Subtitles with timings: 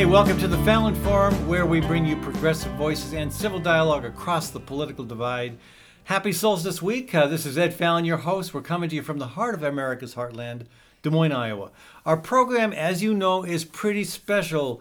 [0.00, 4.06] Hey, welcome to the Fallon Forum, where we bring you progressive voices and civil dialogue
[4.06, 5.58] across the political divide.
[6.04, 7.14] Happy Solstice Week.
[7.14, 8.54] Uh, this is Ed Fallon, your host.
[8.54, 10.62] We're coming to you from the heart of America's heartland,
[11.02, 11.70] Des Moines, Iowa.
[12.06, 14.80] Our program, as you know, is pretty special.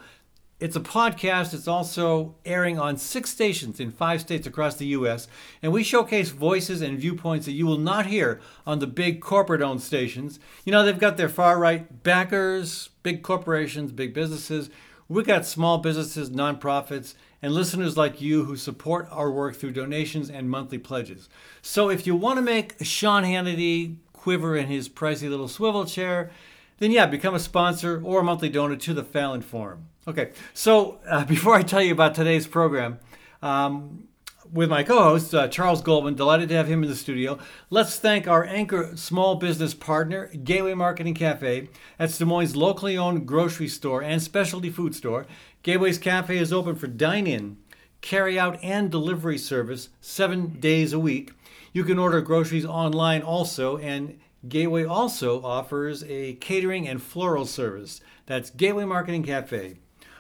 [0.61, 1.54] It's a podcast.
[1.54, 5.27] It's also airing on six stations in five states across the U.S.
[5.61, 9.61] And we showcase voices and viewpoints that you will not hear on the big corporate
[9.61, 10.39] owned stations.
[10.63, 14.70] You know, they've got their far right backers, big corporations, big businesses.
[15.12, 20.30] We've got small businesses, nonprofits, and listeners like you who support our work through donations
[20.30, 21.30] and monthly pledges.
[21.63, 26.30] So if you want to make Sean Hannity quiver in his pricey little swivel chair,
[26.77, 29.88] then yeah, become a sponsor or a monthly donor to the Fallon Forum.
[30.08, 33.00] Okay, so uh, before I tell you about today's program,
[33.41, 34.09] um,
[34.52, 37.38] with my co-host uh, Charles Goldman, delighted to have him in the studio.
[37.69, 41.69] Let's thank our anchor small business partner, Gateway Market and Cafe.
[41.97, 45.25] That's Des Moines' locally owned grocery store and specialty food store.
[45.61, 47.58] Gateway's Cafe is open for dine-in,
[48.02, 51.33] carry-out, and delivery service seven days a week.
[51.73, 58.02] You can order groceries online also, and Gateway also offers a catering and floral service.
[58.25, 59.75] That's Gateway Market and Cafe.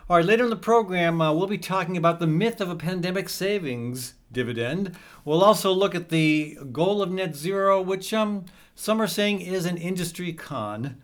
[0.09, 2.75] All right, later in the program, uh, we'll be talking about the myth of a
[2.75, 4.95] pandemic savings dividend.
[5.25, 9.65] We'll also look at the goal of net zero, which um, some are saying is
[9.65, 11.01] an industry con.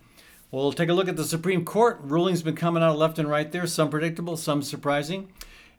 [0.50, 1.98] We'll take a look at the Supreme Court.
[2.02, 5.32] Rulings been coming out left and right there, some predictable, some surprising.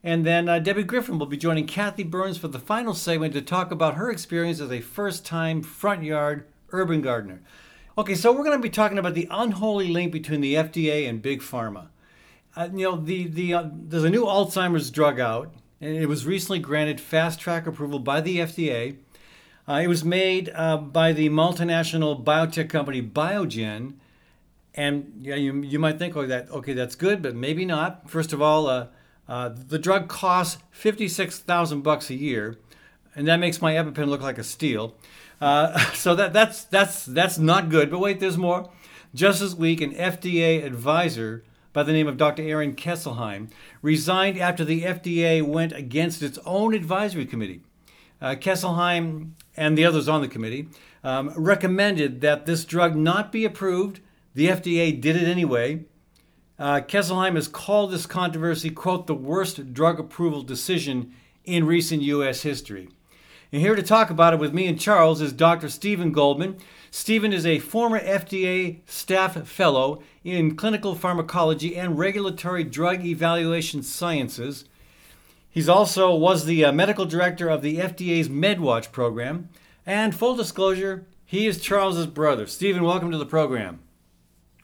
[0.04, 3.42] And then uh, Debbie Griffin will be joining Kathy Byrnes for the final segment to
[3.42, 7.42] talk about her experience as a first time front yard urban gardener.
[7.98, 11.22] Okay, so we're going to be talking about the unholy link between the FDA and
[11.22, 11.88] big pharma.
[12.56, 16.26] Uh, you know, the the uh, there's a new Alzheimer's drug out, and it was
[16.26, 18.98] recently granted fast track approval by the FDA.
[19.68, 23.94] Uh, it was made uh, by the multinational biotech company Biogen,
[24.74, 28.10] and yeah, you, you might think, oh, that okay, that's good, but maybe not.
[28.10, 28.88] First of all, uh,
[29.28, 32.58] uh, the drug costs fifty six thousand bucks a year,
[33.16, 34.96] and that makes my EpiPen look like a steal.
[35.42, 37.92] Uh, so that that's that's that's not good.
[37.92, 38.70] But wait, there's more.
[39.14, 42.44] Just this week, an FDA advisor by the name of Dr.
[42.44, 43.50] Aaron Kesselheim
[43.82, 47.62] resigned after the FDA went against its own advisory committee.
[48.22, 50.68] Uh, Kesselheim and the others on the committee
[51.04, 54.00] um, recommended that this drug not be approved.
[54.34, 55.86] The FDA did it anyway.
[56.60, 61.14] Uh, Kesselheim has called this controversy, quote, the worst drug approval decision
[61.46, 62.42] in recent U.S.
[62.42, 62.90] history.
[63.52, 65.70] And here to talk about it with me and Charles is Dr.
[65.70, 66.58] Stephen Goldman.
[66.92, 74.66] Stephen is a former FDA staff fellow in clinical pharmacology and regulatory drug evaluation sciences.
[75.50, 79.50] He's also was the uh, medical director of the FDA's MedWatch program.
[79.86, 82.46] And full disclosure, he is Charles's brother.
[82.48, 83.80] Stephen, welcome to the program.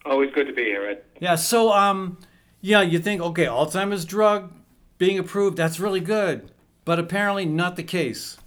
[0.06, 1.04] Always good to be here, Ed.
[1.20, 2.18] Yeah, so um
[2.62, 4.54] yeah, you think okay, Alzheimer's drug
[4.98, 6.52] being approved, that's really good.
[6.86, 8.38] But apparently not the case.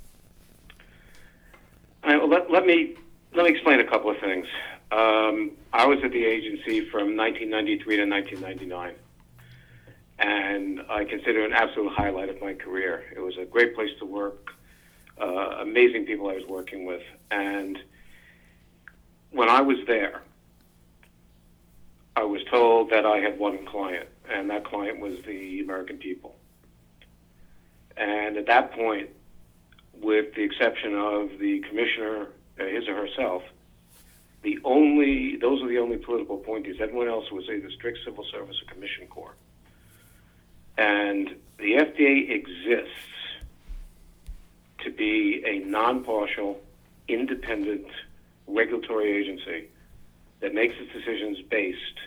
[2.05, 2.97] Let, let, me
[3.37, 4.47] let me explain a couple of things.
[4.91, 8.95] Um, I was at the agency from 1993 to 1999,
[10.19, 13.05] and I consider it an absolute highlight of my career.
[13.15, 14.53] It was a great place to work,
[15.21, 17.79] uh, amazing people I was working with, and
[19.33, 20.23] when I was there,
[22.17, 26.37] I was told that I had one client, and that client was the American people.
[27.99, 29.11] And at that point,
[29.93, 32.29] with the exception of the commissioner,
[32.97, 33.43] herself,
[34.43, 36.77] the only those are the only political appointees.
[36.81, 39.35] Everyone else was either strict civil service or commission corps.
[40.79, 42.93] And the FDA exists
[44.85, 46.61] to be a non-partial,
[47.09, 47.87] independent
[48.47, 49.69] regulatory agency
[50.41, 51.99] that makes its decisions based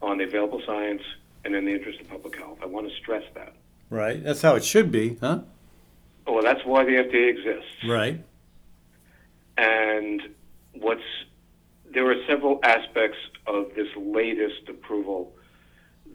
[0.00, 1.02] on the available science
[1.44, 2.58] and in the interest of public health.
[2.62, 3.54] I want to stress that.
[3.90, 4.22] Right.
[4.22, 5.40] That's how it should be, huh?
[6.26, 7.84] Well, that's why the FDA exists.
[7.86, 8.22] Right.
[9.56, 10.22] And
[10.72, 11.02] what's
[11.92, 15.32] there are several aspects of this latest approval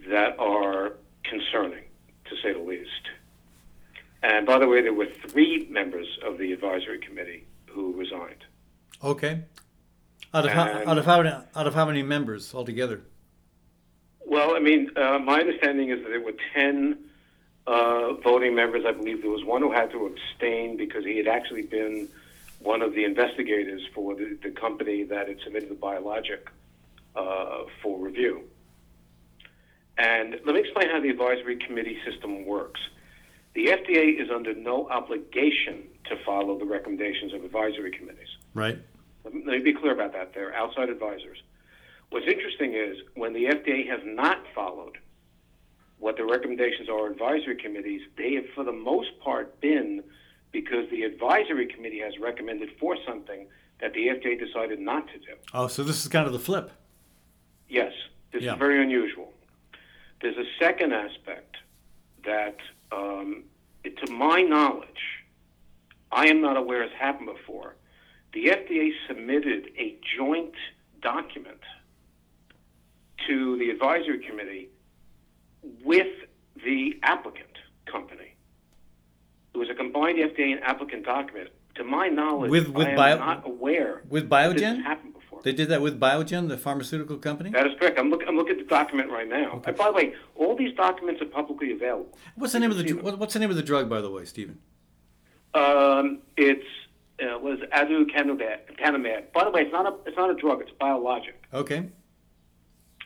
[0.09, 0.93] that are
[1.23, 1.83] concerning,
[2.25, 2.89] to say the least.
[4.23, 8.43] And by the way, there were three members of the advisory committee who resigned.
[9.03, 9.43] Okay.
[10.33, 13.01] Out of, how, out of how many out of how many members altogether?
[14.25, 16.97] Well, I mean, uh, my understanding is that there were ten
[17.65, 18.83] uh, voting members.
[18.85, 22.09] I believe there was one who had to abstain because he had actually been
[22.59, 26.49] one of the investigators for the, the company that had submitted the biologic
[27.15, 28.43] uh, for review.
[29.97, 32.79] And let me explain how the advisory committee system works.
[33.53, 38.27] The FDA is under no obligation to follow the recommendations of advisory committees.
[38.53, 38.77] Right.
[39.23, 40.33] Let me be clear about that.
[40.33, 41.41] They're outside advisors.
[42.09, 44.97] What's interesting is when the FDA has not followed
[45.99, 50.03] what the recommendations are advisory committees, they have for the most part been
[50.51, 53.47] because the advisory committee has recommended for something
[53.79, 55.33] that the FDA decided not to do.
[55.53, 56.71] Oh, so this is kind of the flip.
[57.69, 57.93] Yes,
[58.31, 58.53] this Yeah.
[58.53, 59.33] is very unusual.
[60.21, 61.57] There's a second aspect
[62.23, 62.57] that,
[62.91, 63.43] um,
[63.83, 65.23] to my knowledge,
[66.11, 67.75] I am not aware has happened before.
[68.33, 70.53] The FDA submitted a joint
[71.01, 71.61] document
[73.27, 74.69] to the advisory committee
[75.83, 76.07] with
[76.63, 78.33] the applicant company.
[80.07, 81.49] A combined FDA and applicant document.
[81.75, 84.81] To my knowledge, With- with I am bio- not aware With Biogen?
[84.83, 85.41] happened before.
[85.43, 87.51] They did that with Biogen, the pharmaceutical company?
[87.51, 87.99] That is correct.
[87.99, 89.61] I'm, look, I'm looking at the document right now.
[89.63, 92.17] And by the way, all these documents are publicly available.
[92.35, 94.25] What's the name of the dr- what's the name of the drug by the way,
[94.25, 94.57] Stephen?
[95.53, 96.65] Um, it's
[97.21, 99.31] uh, was aducanumab.
[99.33, 100.61] By the way, it's not a it's not a drug.
[100.61, 101.43] It's a biologic.
[101.53, 101.89] Okay.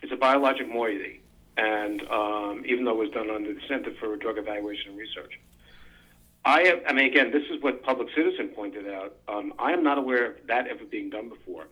[0.02, 1.22] It's a biologic moiety,
[1.58, 5.34] and um, even though it was done under the Center for Drug Evaluation and Research.
[6.44, 9.16] I have, I mean, again, this is what Public Citizen pointed out.
[9.28, 11.68] Um, I am not aware of that ever being done before.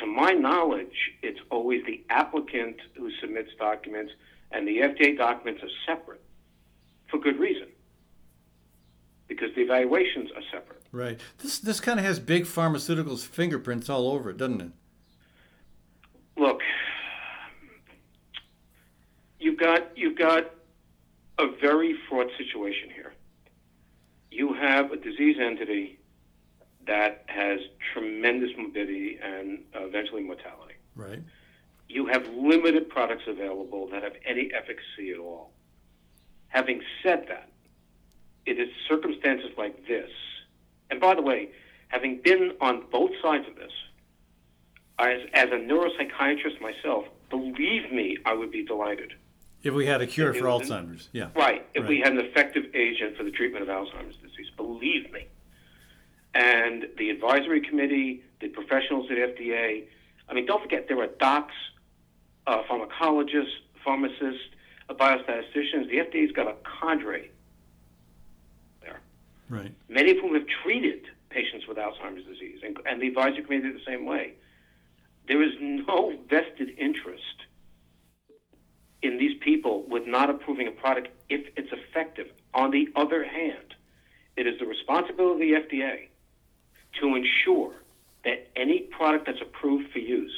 [0.00, 4.12] To my knowledge, it's always the applicant who submits documents,
[4.50, 6.20] and the FDA documents are separate
[7.08, 7.68] for good reason,
[9.28, 10.82] because the evaluations are separate.
[10.90, 11.20] Right.
[11.38, 14.70] This this kind of has big pharmaceuticals fingerprints all over it, doesn't it?
[16.36, 16.60] Look,
[19.38, 20.50] you've got you've got
[21.38, 23.12] a very fraught situation here.
[24.38, 25.98] You have a disease entity
[26.86, 27.58] that has
[27.92, 30.74] tremendous morbidity and eventually mortality.
[30.94, 31.20] Right.
[31.88, 35.50] You have limited products available that have any efficacy at all.
[36.50, 37.48] Having said that,
[38.46, 40.10] it is circumstances like this.
[40.88, 41.48] And by the way,
[41.88, 43.72] having been on both sides of this,
[45.00, 49.14] as, as a neuropsychiatrist myself, believe me, I would be delighted.
[49.62, 51.30] If we had a cure for was- Alzheimer's, yeah.
[51.34, 55.26] Right, if we had an effective agent for the treatment of Alzheimer's disease, believe me.
[56.34, 59.84] And the advisory committee, the professionals at FDA,
[60.28, 61.54] I mean, don't forget there are docs,
[62.46, 63.50] uh, pharmacologists,
[63.84, 64.42] pharmacists,
[64.88, 65.88] uh, biostatisticians.
[65.90, 67.30] The FDA's got a cadre
[68.80, 69.00] there,
[69.48, 69.72] Right.
[69.88, 73.80] many of whom have treated patients with Alzheimer's disease, and, and the advisory committee the
[73.84, 74.34] same way.
[75.26, 77.22] There is no vested interest
[79.02, 82.28] in these people with not approving a product if it's effective.
[82.54, 83.74] On the other hand,
[84.36, 86.08] it is the responsibility of the FDA
[87.00, 87.74] to ensure
[88.24, 90.34] that any product that's approved for use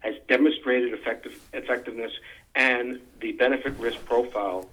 [0.00, 2.12] has demonstrated effective, effectiveness
[2.54, 4.68] and the benefit risk profile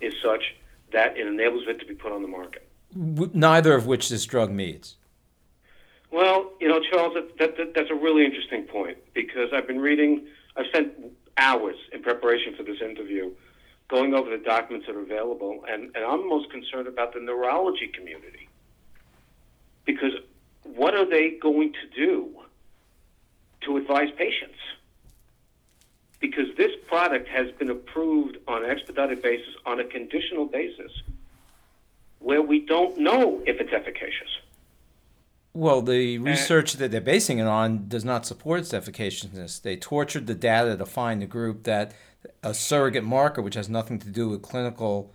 [0.00, 0.54] is such
[0.92, 2.66] that it enables it to be put on the market.
[2.94, 4.96] Neither of which this drug meets.
[6.10, 9.78] Well, you know, Charles, that, that, that, that's a really interesting point because I've been
[9.78, 10.26] reading,
[10.56, 10.92] I've spent
[11.36, 13.30] hours in preparation for this interview
[13.90, 17.88] going over the documents that are available, and, and I'm most concerned about the neurology
[17.88, 18.48] community
[19.84, 20.12] because
[20.62, 22.28] what are they going to do
[23.62, 24.58] to advise patients?
[26.20, 30.92] Because this product has been approved on an expedited basis, on a conditional basis,
[32.20, 34.28] where we don't know if it's efficacious.
[35.52, 39.58] Well, the research that they're basing it on does not support its efficaciousness.
[39.58, 41.92] They tortured the data to find the group that
[42.42, 45.12] a surrogate marker, which has nothing to do with clinical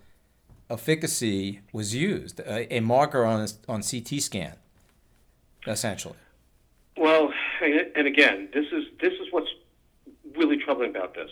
[0.70, 2.40] efficacy, was used.
[2.42, 4.56] A, a marker on a, on CT scan,
[5.68, 6.18] essentially.
[6.98, 7.32] Well,
[7.62, 9.50] and and again, this is this is what's
[10.36, 11.30] really troubling about this.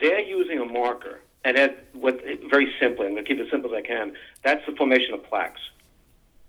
[0.00, 2.20] They're using a marker, and that what
[2.50, 4.14] very simply, I'm going to keep it simple as I can.
[4.42, 5.60] That's the formation of plaques,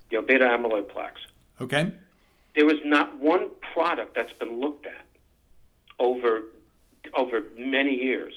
[0.09, 1.21] you know, beta amyloid plaques.
[1.59, 1.91] Okay.
[2.55, 5.05] There is not one product that's been looked at
[5.99, 6.43] over
[7.15, 8.33] over many years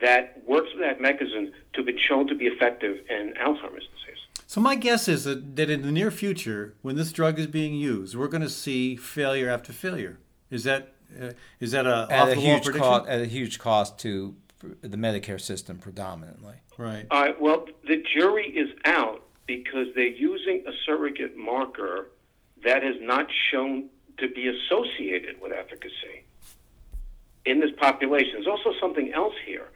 [0.00, 4.44] that works with that mechanism to be shown to be effective in Alzheimer's disease.
[4.46, 7.74] So my guess is that, that in the near future, when this drug is being
[7.74, 10.18] used, we're going to see failure after failure.
[10.50, 12.80] Is that uh, is that a At off a the wall huge prediction?
[12.80, 14.34] cost, at a huge cost to
[14.82, 16.54] the Medicare system, predominantly.
[16.76, 17.06] Right.
[17.10, 17.40] All right.
[17.40, 22.10] Well, the jury is out because they're using a surrogate marker
[22.64, 26.24] that has not shown to be associated with efficacy
[27.48, 28.32] in this population.
[28.34, 29.68] There's also something else here.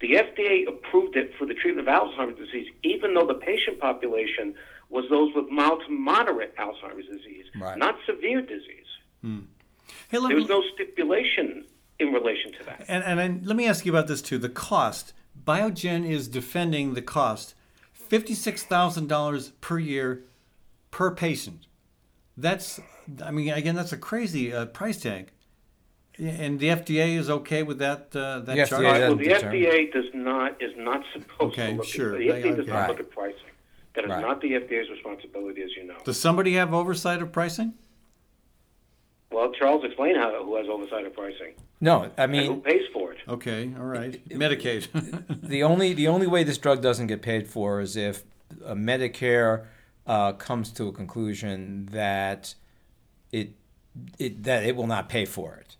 [0.00, 4.54] The FDA approved it for the treatment of Alzheimer's disease, even though the patient population
[4.88, 7.76] was those with mild to moderate Alzheimer's disease, Right.
[7.78, 8.86] not severe disease.
[9.22, 11.64] Hey, let There me, was no stipulation
[11.98, 12.84] in relation to that.
[12.88, 14.38] and, and, and let me ask you about this too.
[14.38, 15.12] The cost.
[15.44, 17.54] Biogen is defending the cost,
[17.92, 20.24] fifty-six thousand dollars per year
[20.90, 21.66] per patient.
[22.36, 22.80] That's,
[23.24, 25.30] I mean, again, that's a crazy uh, price tag.
[26.20, 28.82] And the FDA is okay with that uh, that The chart?
[28.82, 29.56] FDA Well, doesn't the determine.
[29.62, 32.12] FDA does not is not supposed Okay, to look sure.
[32.14, 32.68] at the FDA They- does okay.
[32.70, 32.88] not Right.
[32.90, 33.36] look at pricing.
[33.94, 34.20] That is Right.
[34.20, 35.96] not the FDA's responsibility, as you know.
[36.04, 37.72] Does somebody have oversight of pricing?
[39.32, 42.82] Well, Charles, explain how who has oversight of pricing No, I and who mean pays
[42.92, 43.18] for it.
[43.28, 44.20] Okay, all right.
[44.28, 44.88] Medicaid.
[45.48, 48.24] the only the only way this drug doesn't get paid for is if
[48.64, 49.66] uh, Medicare
[50.06, 52.54] uh, comes to a conclusion that
[53.32, 53.52] it
[54.18, 55.76] it that it will not pay for it,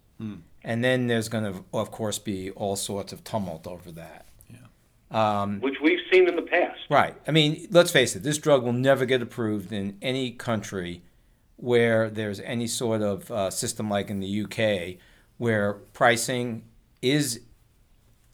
[0.63, 4.27] and then there's going to of course be all sorts of tumult over that.
[5.11, 6.79] Um, which we've seen in the past.
[6.89, 7.17] Right.
[7.27, 11.03] I mean, let's face it, this drug will never get approved in any country
[11.57, 15.01] where there's any sort of uh, system like in the UK
[15.37, 16.65] where pricing
[17.03, 17.41] is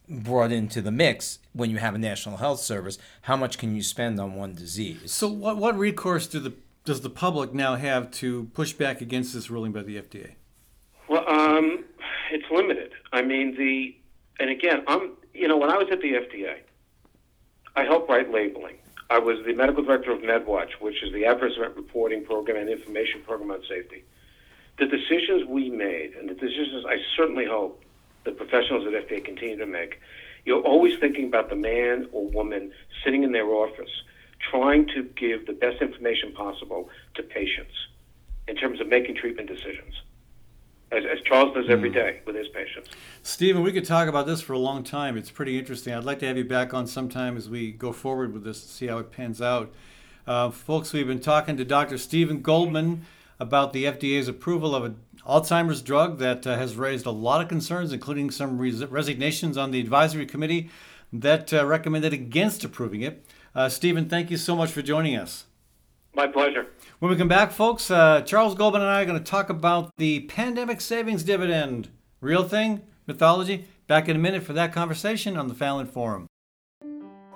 [0.07, 2.99] brought into the mix when you have a national health service.
[3.23, 5.11] How much can you spend on one disease?
[5.11, 6.53] so what what recourse do the
[6.85, 10.35] does the public now have to push back against this ruling by the FDA?
[11.09, 11.76] Well, um,
[12.31, 12.93] it's limited.
[13.11, 13.95] I mean, the
[14.39, 16.57] and again, I'm you know when I was at the FDA,
[17.75, 18.77] I helped write labeling.
[19.09, 22.69] I was the medical director of MedWatch, which is the adverse event reporting program and
[22.69, 24.03] information program on safety.
[24.79, 27.83] The decisions we made, and the decisions I certainly hope
[28.25, 30.01] the professionals at FDA continue to make,
[30.43, 33.89] you're always thinking about the man or woman sitting in their office,
[34.51, 37.73] trying to give the best information possible to patients
[38.47, 40.01] in terms of making treatment decisions
[40.91, 42.89] as, as Charles does every day with his patients.
[43.23, 45.17] Stephen, we could talk about this for a long time.
[45.17, 45.93] It's pretty interesting.
[45.93, 48.67] I'd like to have you back on sometime as we go forward with this, to
[48.67, 49.73] see how it pans out.
[50.25, 51.97] Uh, folks, we've been talking to Dr.
[51.97, 53.05] Stephen Goldman
[53.39, 57.47] about the FDA's approval of an Alzheimer's drug that uh, has raised a lot of
[57.47, 60.69] concerns, including some res- resignations on the advisory committee
[61.11, 63.25] that uh, recommended against approving it.
[63.53, 65.45] Uh, Stephen, thank you so much for joining us.
[66.17, 66.65] My pleasure.
[66.97, 69.91] When we come back, folks, uh, Charles Goldman and I are going to talk about
[69.97, 71.89] the pandemic savings dividend.
[72.21, 72.81] Real thing?
[73.05, 73.65] Mythology?
[73.85, 76.25] Back in a minute for that conversation on the Fallon Forum.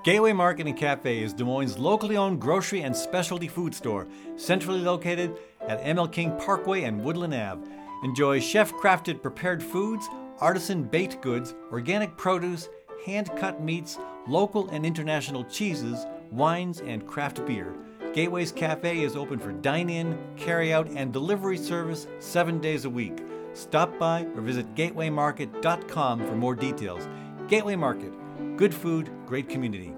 [0.04, 4.80] Gateway Market and Cafe is Des Moines' locally owned grocery and specialty food store, centrally
[4.80, 7.62] located at ML King Parkway and Woodland Ave.
[8.04, 10.10] Enjoy chef crafted prepared foods,
[10.40, 12.68] artisan baked goods, organic produce,
[13.06, 17.76] hand cut meats, local and international cheeses, wines, and craft beer.
[18.14, 22.90] Gateway's Cafe is open for dine in, carry out, and delivery service seven days a
[22.90, 23.24] week.
[23.54, 27.08] Stop by or visit gatewaymarket.com for more details.
[27.48, 28.12] Gateway Market,
[28.58, 29.94] good food, great community.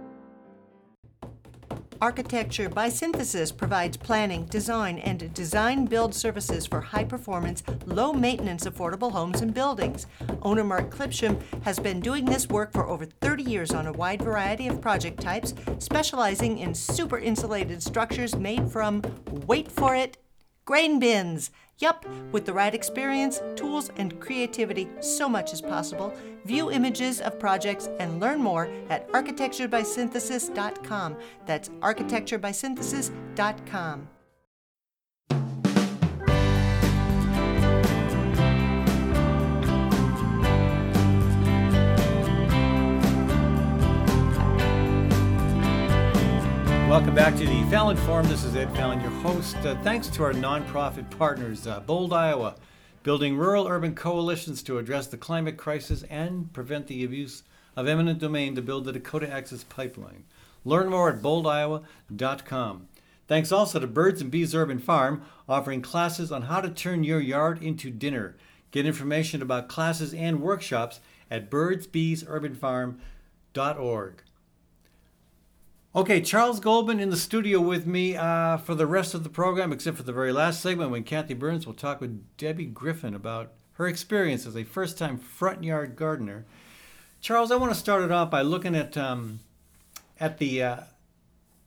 [2.03, 8.65] Architecture by Synthesis provides planning, design, and design build services for high performance, low maintenance
[8.65, 10.05] affordable homes and buildings.
[10.41, 14.21] Owner Mark Clipsham has been doing this work for over 30 years on a wide
[14.21, 19.01] variety of project types, specializing in super insulated structures made from,
[19.47, 20.17] wait for it,
[20.65, 21.51] grain bins.
[21.79, 26.13] Yup, with the right experience, tools, and creativity, so much is possible.
[26.45, 31.17] View images of projects and learn more at architecturebysynthesis.com.
[31.45, 34.07] That's architecturebysynthesis.com.
[46.93, 48.27] Welcome back to the Fallon Forum.
[48.27, 49.57] This is Ed Fallon, your host.
[49.57, 52.53] Uh, thanks to our nonprofit partners, uh, Bold, Iowa,
[53.01, 57.41] building rural urban coalitions to address the climate crisis and prevent the abuse
[57.75, 60.25] of eminent domain to build the Dakota Access Pipeline.
[60.63, 62.87] Learn more at boldiowa.com.
[63.27, 67.19] Thanks also to Birds and Bees Urban Farm, offering classes on how to turn your
[67.19, 68.35] yard into dinner.
[68.69, 70.99] Get information about classes and workshops
[71.31, 74.13] at birdsbeesurbanfarm.org.
[75.95, 79.71] Okay, Charles Goldman in the studio with me uh, for the rest of the program,
[79.71, 83.51] except for the very last segment when Kathy Byrnes will talk with Debbie Griffin about
[83.73, 86.45] her experience as a first time front yard gardener.
[87.21, 89.41] Charles, I want to start it off by looking at um,
[90.19, 90.77] at the uh,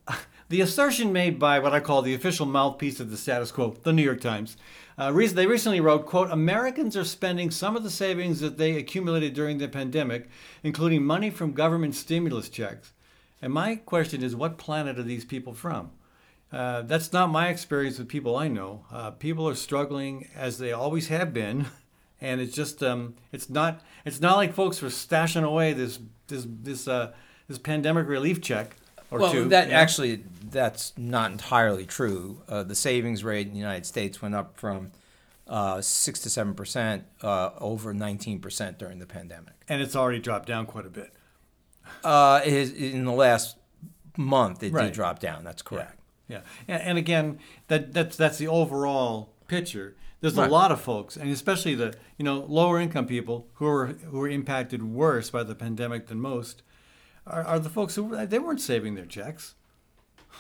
[0.49, 3.93] the assertion made by what I call the official mouthpiece of the status quo, the
[3.93, 4.57] New York Times.
[4.99, 9.35] Uh, they recently wrote, "quote Americans are spending some of the savings that they accumulated
[9.35, 10.29] during the pandemic,
[10.65, 12.93] including money from government stimulus checks."
[13.43, 15.91] And my question is, what planet are these people from?
[16.53, 18.85] Uh, that's not my experience with people I know.
[18.91, 21.67] Uh, people are struggling as they always have been,
[22.21, 26.47] and it's just um, it's not it's not like folks are stashing away this this
[26.49, 27.13] this uh,
[27.49, 28.77] this pandemic relief check
[29.11, 29.49] or well, two.
[29.49, 29.79] that you know?
[29.79, 32.43] actually that's not entirely true.
[32.49, 34.93] Uh, the savings rate in the United States went up from
[35.49, 39.55] uh, six to seven percent uh, over nineteen percent during the pandemic.
[39.69, 41.13] and it's already dropped down quite a bit.
[42.05, 43.57] Uh, in the last
[44.17, 44.85] month, it Right.
[44.87, 45.45] did drop down.
[45.45, 45.99] That's correct.
[46.29, 47.39] Yeah, and, and again,
[47.69, 49.95] that that's that's the overall picture.
[50.21, 50.49] There's Right.
[50.49, 54.21] a lot of folks, and especially the you know lower income people who are who
[54.23, 56.63] are impacted worse by the pandemic than most,
[57.27, 59.55] are, are the folks who they weren't saving their checks.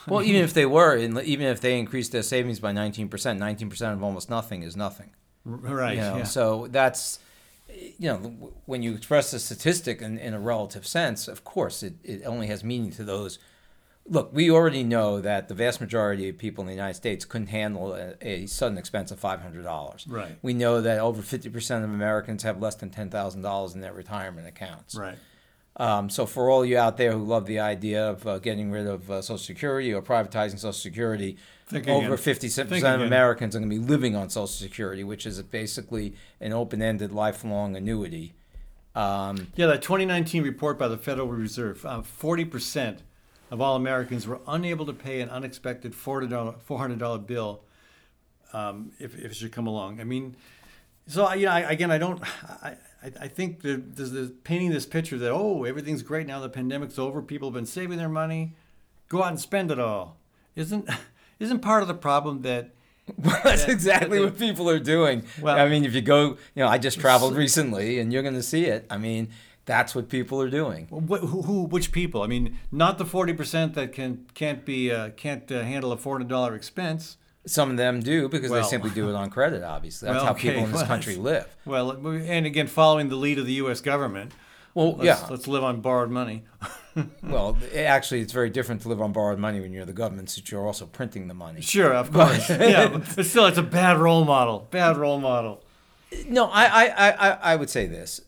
[0.08, 3.92] Well, even if they were, and even if they increased their savings by 19%, 19%
[3.92, 5.10] of almost nothing is nothing.
[5.44, 5.94] Right.
[5.96, 6.24] You know, yeah.
[6.24, 7.18] So that's,
[7.68, 11.94] you know, when you express a statistic in, in a relative sense, of course, it,
[12.02, 13.38] it only has meaning to those.
[14.08, 17.48] Look, we already know that the vast majority of people in the United States couldn't
[17.48, 20.06] handle a, a sudden expense of $500.
[20.08, 20.38] Right.
[20.42, 24.94] We know that over 50% of Americans have less than $10,000 in their retirement accounts.
[24.94, 25.18] right.
[25.78, 28.86] Um, so for all you out there who love the idea of uh, getting rid
[28.86, 32.70] of uh, Social Security or privatizing Social Security, Think over fifty percent
[33.02, 33.06] of.
[33.06, 37.74] Americans are going to be living on Social Security, which is basically an open-ended, lifelong
[37.76, 38.34] annuity.
[38.94, 42.98] Um, Yeah, that 2019 report by the Federal Reserve, uh, 40%
[43.50, 47.60] of all Americans were unable to pay an unexpected $400, $400 bill
[48.52, 50.00] um, if, if it should come along.
[50.00, 50.36] I mean,
[51.08, 52.22] so you know, I, again, I don't.
[52.62, 56.40] I, I, I think there- there's this painting this picture that oh, everything's great now.
[56.40, 57.20] The pandemic's over.
[57.22, 58.54] People have been saving their money.
[59.08, 60.16] Go out and spend it all.
[60.54, 60.88] Isn't
[61.38, 62.70] isn't part of the problem that
[63.18, 65.24] that's exactly what people are doing.
[65.40, 68.34] Well- I mean, if you go, you know, I just traveled recently, and you're going
[68.34, 68.84] to see it.
[68.90, 69.28] I mean,
[69.64, 70.86] that's what people are doing.
[70.90, 72.22] What, who, who, which people?
[72.22, 75.96] I mean, not the forty percent that can can't be uh, can't uh, handle a
[75.96, 77.16] four hundred dollar expense.
[77.46, 79.62] Some of them do because Well- they simply do it on credit.
[79.62, 81.54] Obviously, that's Well, how people in this well, country live.
[81.64, 83.80] Well, and again, following the lead of the U.S.
[83.80, 84.32] government.
[84.76, 85.26] Well, Let's, yeah.
[85.30, 86.44] let's live on borrowed money.
[87.22, 90.50] Well, actually, it's very different to live on borrowed money when you're the government, since
[90.50, 91.60] you're also printing the money.
[91.60, 92.48] Sure, of course.
[92.48, 94.66] yeah, but still, it's a bad role model.
[94.70, 95.62] Bad role model.
[96.26, 98.22] No, I, I, I, I- would say this.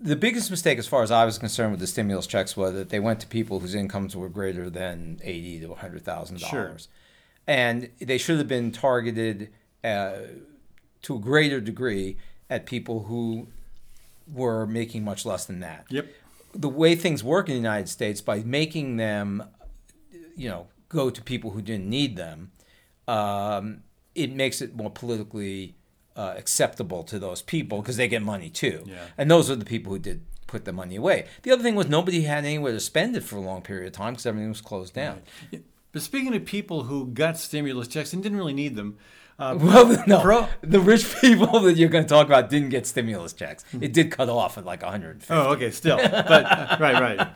[0.00, 2.88] The biggest mistake, as far as I was concerned, with the stimulus checks was that
[2.88, 6.64] they went to people whose incomes were greater than eighty to hundred thousand Sure.
[6.66, 6.88] dollars,
[7.46, 9.50] and they should have been targeted
[9.84, 10.14] uh,
[11.02, 12.16] to a greater degree
[12.50, 13.46] at people who
[14.32, 15.86] were making much less than that.
[15.90, 16.06] Yep.
[16.54, 19.44] The way things work in the United States, by making them,
[20.36, 22.52] you know, go to people who didn't need them,
[23.06, 23.82] um,
[24.14, 25.76] it makes it more politically
[26.16, 28.82] uh, acceptable to those people because they get money too.
[28.86, 28.96] Yeah.
[29.16, 31.26] And those are the people who did put the money away.
[31.42, 33.92] The other thing was nobody had anywhere to spend it for a long period of
[33.92, 35.22] time because everything was closed down.
[35.92, 38.98] But speaking of people who got stimulus checks and didn't really need them,
[39.38, 42.86] uh, Well, no, Pro- the rich people that you're going to talk about didn't get
[42.86, 43.64] stimulus checks.
[43.80, 45.32] It did cut off at like 150.
[45.32, 47.28] Oh, okay, still, but right, right,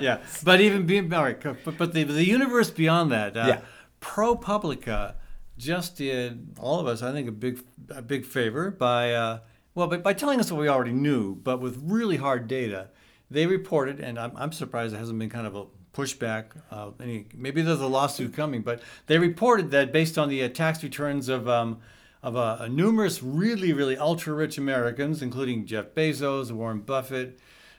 [0.00, 0.18] yeah.
[0.42, 3.60] But even being all right, but, but the the universe beyond that, uh, Yeah.
[4.00, 5.14] ProPublica
[5.58, 9.38] just did all of us, I think, a big a big favor by uh,
[9.74, 12.88] well, by, by telling us what we already knew, but with really hard data.
[13.32, 16.46] They reported, and I'm, I'm surprised it hasn't been kind of a pushback.
[16.70, 20.48] Uh, any maybe there's a lawsuit coming, but they reported that based on the uh,
[20.48, 21.78] tax returns of um,
[22.22, 27.38] of uh, numerous really really ultra rich Americans, including Jeff Bezos, Warren Buffett,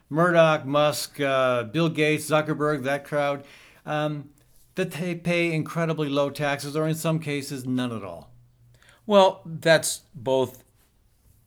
[0.09, 3.45] Murdoch, Musk, uh, Bill Gates, Zuckerberg, that crowd,
[3.85, 4.29] um,
[4.75, 8.31] that they pay incredibly low taxes, or in some cases none at all.
[9.05, 10.63] Well, that's both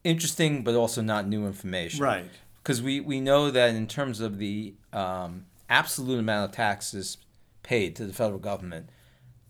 [0.02, 2.00] interesting but also not new information.
[2.00, 2.30] Right.
[2.62, 7.18] Because we, we know that in terms of the um, absolute amount of taxes
[7.62, 8.90] paid to the federal government,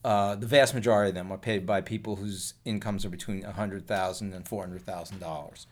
[0.05, 4.20] uh, the vast majority of them are paid by people whose incomes are between $100,000
[4.20, 5.66] and $400,000.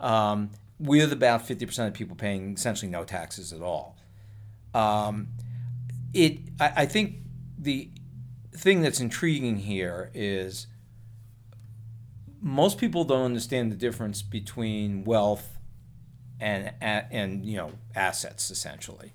[0.00, 3.96] Um, with about 50% of people paying essentially no taxes at all.
[4.74, 5.28] Um,
[6.14, 7.16] it, I, I think
[7.58, 7.90] the
[8.52, 10.66] thing that's intriguing here is
[12.40, 15.58] most people don't understand the difference between wealth
[16.40, 19.12] and and you know assets essentially.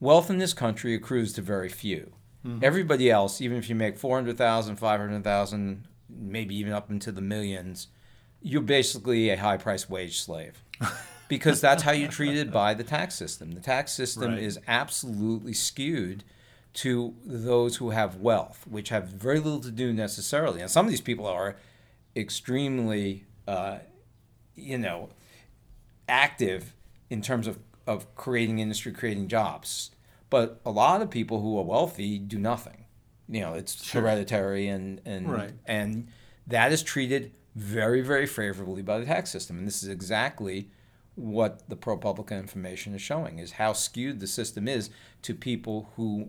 [0.00, 2.12] Wealth in this country accrues to very few.
[2.62, 7.88] Everybody else, even if you make 400,000, 500,000, maybe even up into the millions,
[8.40, 10.62] you're basically a high price wage slave.
[11.28, 13.50] because that's how you're treated by the tax system.
[13.50, 14.42] The tax system Right.
[14.44, 16.22] is absolutely skewed
[16.74, 20.60] to those who have wealth, which have very little to do necessarily.
[20.60, 21.56] And some of these people are
[22.14, 23.78] extremely, uh,
[24.54, 25.08] you know,
[26.08, 26.74] active
[27.10, 29.90] in terms of, of creating industry, creating jobs.
[30.30, 32.84] But a lot of people who are wealthy do nothing.
[33.28, 35.52] You know, it's hereditary and and Right.
[35.66, 36.08] and
[36.46, 39.58] that is treated very, very favorably by the tax system.
[39.58, 40.70] And this is exactly
[41.14, 44.90] what the ProPublica information is showing is how skewed the system is
[45.22, 46.28] to people who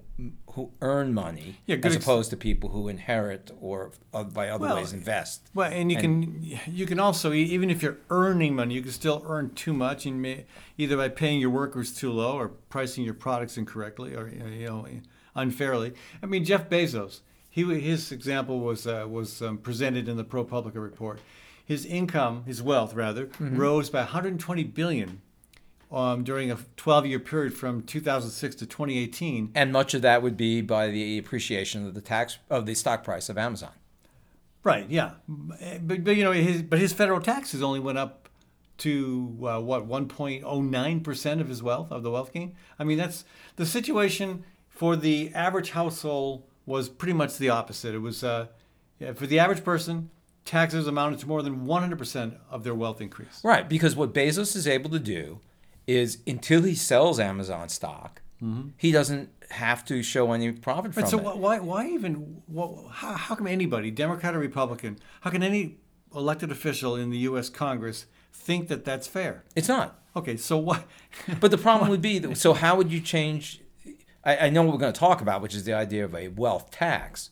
[0.57, 4.63] who earn money Yeah, as ex- opposed to people who inherit or uh, by other
[4.65, 5.49] Well, ways invest.
[5.53, 9.23] Well, and you can you can also even if you're earning money, you can still
[9.27, 10.45] earn too much, and may,
[10.77, 14.87] either by paying your workers too low or pricing your products incorrectly or you know
[15.35, 15.93] unfairly.
[16.23, 20.81] I mean, Jeff Bezos, he his example was uh, was um, presented in the ProPublica
[20.81, 21.19] report.
[21.63, 25.21] His income, his wealth rather, rose by 120 billion
[25.91, 29.51] um, during a 12-year period from 2006 to 2018.
[29.55, 33.03] And much of that would be by the appreciation of the tax of the stock
[33.03, 33.71] price of Amazon.
[34.63, 34.89] Right.
[34.89, 35.11] Yeah.
[35.27, 38.27] But, but you know his but his federal taxes only went up
[38.79, 42.53] to uh, what 1.09 percent of his wealth of the wealth gain.
[42.77, 43.23] I mean that's
[43.55, 47.95] the situation for the average household was pretty much the opposite.
[47.95, 48.47] It was uh,
[48.99, 50.09] yeah, for the average person,
[50.43, 53.39] taxes amounted to more than 100 percent of their wealth increase.
[53.45, 55.39] Right, because what Bezos is able to do
[55.87, 58.21] is until he sells Amazon stock,
[58.77, 61.23] he doesn't have to show any profit from Right, so it.
[61.23, 62.41] wh- why why even
[62.91, 65.77] how, how come anybody, Democrat or Republican, how can any
[66.13, 67.49] elected official in the U.S.
[67.49, 69.43] Congress think that that's fair?
[69.55, 69.99] It's not.
[70.15, 70.83] Okay, so what?
[71.39, 73.61] But the problem would be, that, so how would you change?
[74.23, 76.27] I, I know what we're going to talk about, which is the idea of a
[76.27, 77.29] wealth tax,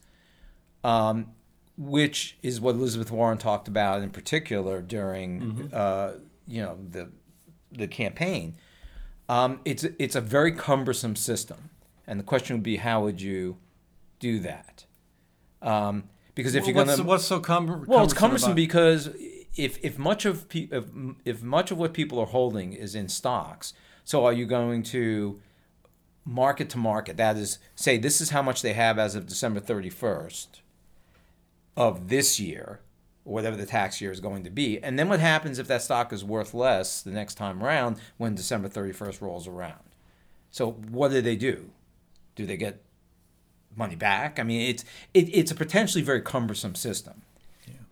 [0.83, 1.31] um,
[1.77, 7.11] which is what Elizabeth Warren talked about in particular during, uh, you know, the
[7.77, 8.55] the campaign.
[9.27, 11.69] Um, it's it's a very cumbersome system,
[12.07, 13.57] and the question would be, how would you
[14.19, 14.85] do that?
[15.61, 19.09] Um, because if you're going to what's so cumber- well, it's cumbersome about- because
[19.55, 20.85] if if much of pe- if,
[21.23, 25.39] if much of what people are holding is in stocks, so are you going to
[26.23, 27.17] market to market?
[27.17, 30.61] That is, say this is how much they have as of December thirty first
[31.77, 32.79] of this year,
[33.25, 36.13] whatever the tax year is going to be, and then what happens if that stock
[36.13, 39.83] is worth less the next time around when December thirty first rolls around?
[40.51, 41.71] So what do they do?
[42.35, 42.81] Do they get
[43.75, 44.39] money back?
[44.39, 47.23] I mean, it's it, it's a potentially very cumbersome system.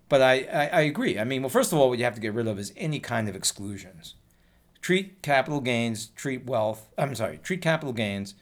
[0.09, 1.17] But I, I, I agree.
[1.17, 2.99] I mean, well, first of all, what you have to get rid of is any
[2.99, 4.15] kind of exclusions.
[4.79, 8.35] Treat capital gains, treat wealth, I'm sorry, treat capital gains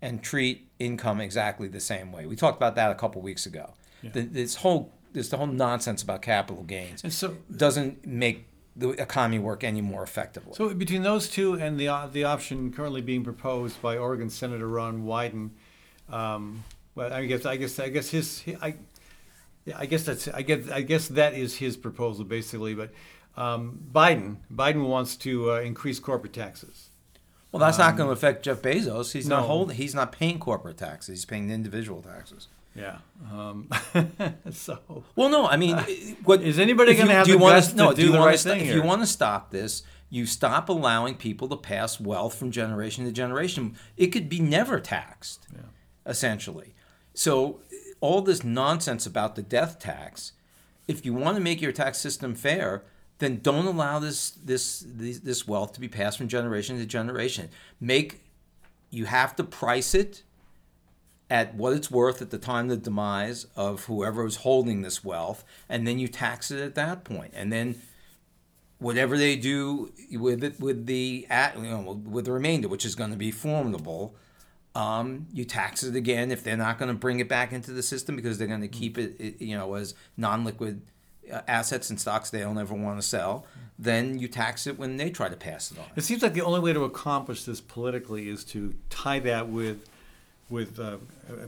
[0.00, 2.24] and treat income exactly the same way.
[2.24, 3.74] We talked about that a couple weeks ago.
[4.02, 8.90] The, this whole this the whole nonsense about capital gains And so, doesn't make the
[8.90, 10.54] economy work any more effectively.
[10.54, 14.68] so between those two and the uh, the option currently being proposed by Oregon Senator
[14.68, 15.50] Ron Wyden,
[16.08, 18.76] um, well, I guess I guess I guess his I,
[19.76, 22.74] I guess that's I guess I guess that is his proposal basically.
[22.74, 22.90] But
[23.36, 26.90] um, Biden Biden wants to uh, increase corporate taxes.
[27.50, 29.12] well, that's not going to affect Jeff Bezos.
[29.12, 29.36] He's no.
[29.38, 29.76] not holding.
[29.76, 31.18] He's not paying corporate taxes.
[31.18, 32.48] He's paying individual taxes.
[32.78, 32.98] Yeah.
[33.30, 33.68] Um,
[34.52, 35.76] so Well, no, I mean,
[36.24, 38.24] what Uh, Is anybody gonna you- have do you guts to no, do you wanna
[38.26, 38.76] right thing If here?
[38.76, 43.12] you want to stop this, you stop allowing people to pass wealth from generation to
[43.12, 43.76] generation.
[43.96, 45.46] It could be never taxed,
[46.06, 46.74] essentially.
[47.14, 47.60] So
[48.00, 50.32] all this nonsense about the death tax,
[50.86, 52.84] if you want to make your tax system fair,
[53.18, 57.48] then don't allow this this this, this wealth to be passed from generation to generation.
[57.80, 58.22] Make
[58.90, 60.22] you have to price it
[61.30, 65.04] at what it's worth at the time of the demise of whoever is holding this
[65.04, 67.80] wealth, and then you tax it at that point, and then
[68.78, 72.94] whatever they do with it, with the at, you know, with the remainder, which is
[72.94, 74.14] going to be formidable,
[74.74, 77.82] um, you tax it again if they're not going to bring it back into the
[77.82, 80.80] system because they're going to keep it, it, you know, as non-liquid
[81.32, 83.44] uh, assets and stocks they don't ever want to sell.
[83.78, 85.86] Then you tax it when they try to pass it on.
[85.96, 89.88] It seems like the only way to accomplish this politically is to tie that with
[90.48, 90.96] with uh,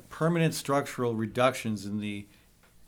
[0.08, 2.26] permanent structural reductions in the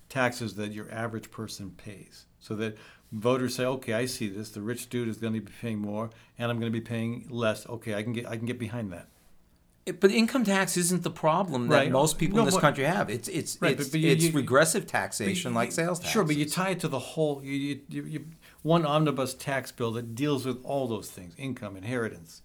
[0.08, 2.76] taxes that your average person pays, so that
[3.10, 4.50] voters say, "Okay, I see this.
[4.50, 7.26] The rich dude is going to be paying more, and I'm going to be paying
[7.30, 7.66] less.
[7.68, 9.08] Okay, I can get I can get behind that."
[9.84, 11.90] It- But income tax isn't the problem that Right.
[11.90, 13.10] most people No, in this country have.
[13.10, 16.12] It's it's Right, it's, but- but you- it's you- regressive taxation you- like sales tax.
[16.12, 17.42] Sure, but you tie it to the whole.
[17.42, 18.26] You, you, you, you,
[18.62, 22.42] one omnibus tax bill that deals with all those things: income, inheritance,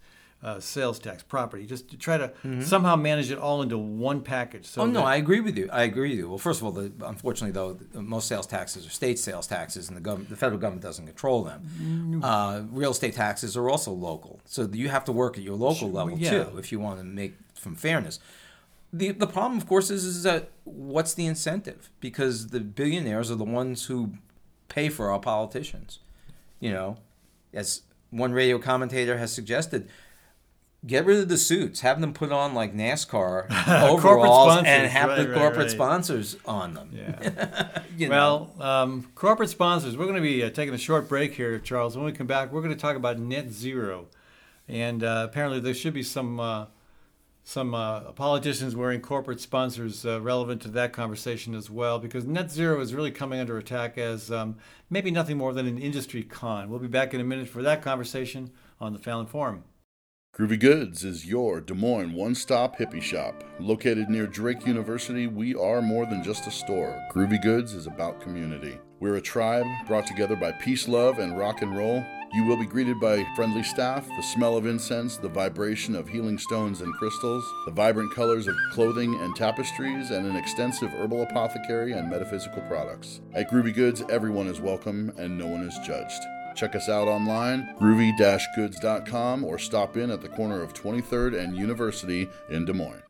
[0.47, 1.65] uh, sales tax, property.
[1.65, 2.31] Just to try to
[2.61, 4.65] somehow manage it all into one package.
[4.65, 4.95] So Mm-hmm.
[4.95, 5.69] oh no, I agree with you.
[5.71, 6.29] I agree with you.
[6.29, 9.89] Well, first of all, the, unfortunately though, the, most sales taxes are state sales taxes,
[9.89, 11.61] and the government, the federal government doesn't control them.
[11.63, 12.23] Mm-hmm.
[12.23, 15.91] Uh, real estate taxes are also local, so you have to work at your local
[15.91, 16.29] level yeah.
[16.29, 18.19] too if you want to make some fairness.
[18.93, 21.89] The the problem, of course, is is that what's the incentive?
[21.99, 24.13] Because the billionaires are the ones who
[24.69, 25.99] pay for our politicians.
[26.61, 26.97] You know,
[27.53, 29.89] as one radio commentator has suggested,
[30.87, 33.45] get rid of the suits, have them put on like NASCAR
[33.89, 35.71] overalls, and have right, the right, corporate right.
[35.71, 36.91] sponsors on them.
[36.93, 37.81] Yeah.
[37.99, 39.97] Well, um, corporate sponsors.
[39.97, 41.97] We're going to be uh, taking a short break here, Charles.
[41.97, 44.05] When we come back, we're going to talk about net zero,
[44.67, 46.67] and uh, apparently there should be some uh,
[47.43, 52.51] some uh, politicians wearing corporate sponsors uh, relevant to that conversation as well, because net
[52.51, 54.57] zero is really coming under attack as um,
[54.91, 56.69] maybe nothing more than an industry con.
[56.69, 59.63] We'll be back in a minute for that conversation on the Fallon Forum.
[60.37, 63.43] Groovy Goods is your Des Moines one stop hippie shop.
[63.59, 66.95] Located near Drake University, we are more than just a store.
[67.11, 68.77] Groovy Goods is about community.
[68.99, 72.05] We're a tribe brought together by peace, love, and rock and roll.
[72.35, 76.37] You will be greeted by friendly staff, the smell of incense, the vibration of healing
[76.37, 81.93] stones and crystals, the vibrant colors of clothing and tapestries, and an extensive herbal apothecary
[81.93, 83.21] and metaphysical products.
[83.33, 86.21] At Groovy Goods, everyone is welcome and no one is judged.
[86.57, 92.27] Check us out online, groovy-goods.com, or stop in at the corner of 23rd and University
[92.49, 93.03] in Des Moines.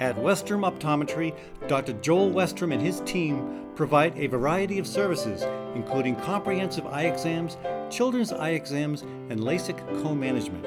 [0.00, 1.92] At Westrom Optometry, Dr.
[1.94, 5.42] Joel Westrom and his team provide a variety of services,
[5.74, 7.58] including comprehensive eye exams,
[7.90, 10.66] children's eye exams, and LASIK co management.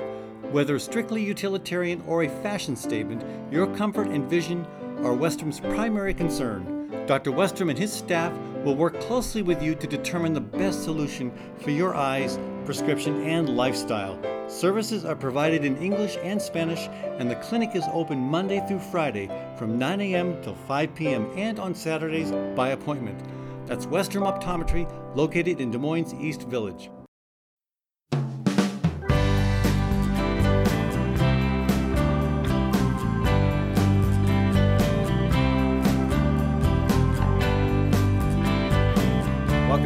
[0.52, 4.68] Whether strictly utilitarian or a fashion statement, your comfort and vision
[4.98, 6.81] are Westrom's primary concern.
[7.08, 7.32] Dr.
[7.32, 8.32] Westrom and his staff
[8.64, 13.56] will work closely with you to determine the best solution for your eyes, prescription, and
[13.58, 14.20] lifestyle.
[14.48, 16.88] Services are provided in English and Spanish,
[17.20, 20.42] and the clinic is open Monday through Friday from 9 a.m.
[20.44, 21.32] till 5 p.m.
[21.36, 23.20] and on Saturdays by appointment.
[23.66, 26.90] That's Westrom Optometry, located in Des Moines East Village.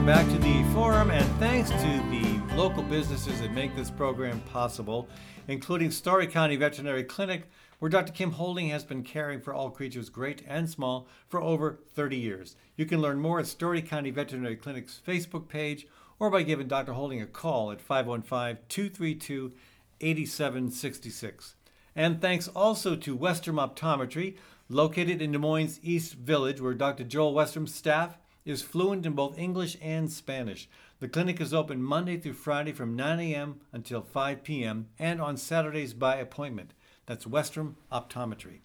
[0.05, 1.77] Welcome back to the forum, and thanks to
[2.11, 5.09] the local businesses that make this program possible,
[5.47, 8.13] including Story County Veterinary Clinic, where Dr.
[8.13, 12.55] Kim Holding has been caring for all creatures great and small for over 30 years.
[12.77, 15.87] You can learn more at Story County Veterinary Clinic's Facebook page
[16.19, 16.93] or by giving Dr.
[16.93, 19.53] Holding a call at 515 232
[20.01, 21.55] 8766.
[21.95, 24.35] And thanks also to Westrom Optometry,
[24.69, 27.05] located in Des Moines East Village, where Dr.
[27.05, 30.69] Joel Westrom's staff is fluent in both English and Spanish.
[30.99, 33.59] The clinic is open Monday through Friday from 9 a.m.
[33.73, 34.87] until 5 p.m.
[34.99, 36.73] and on Saturdays by appointment.
[37.07, 38.59] That's Westrom Optometry.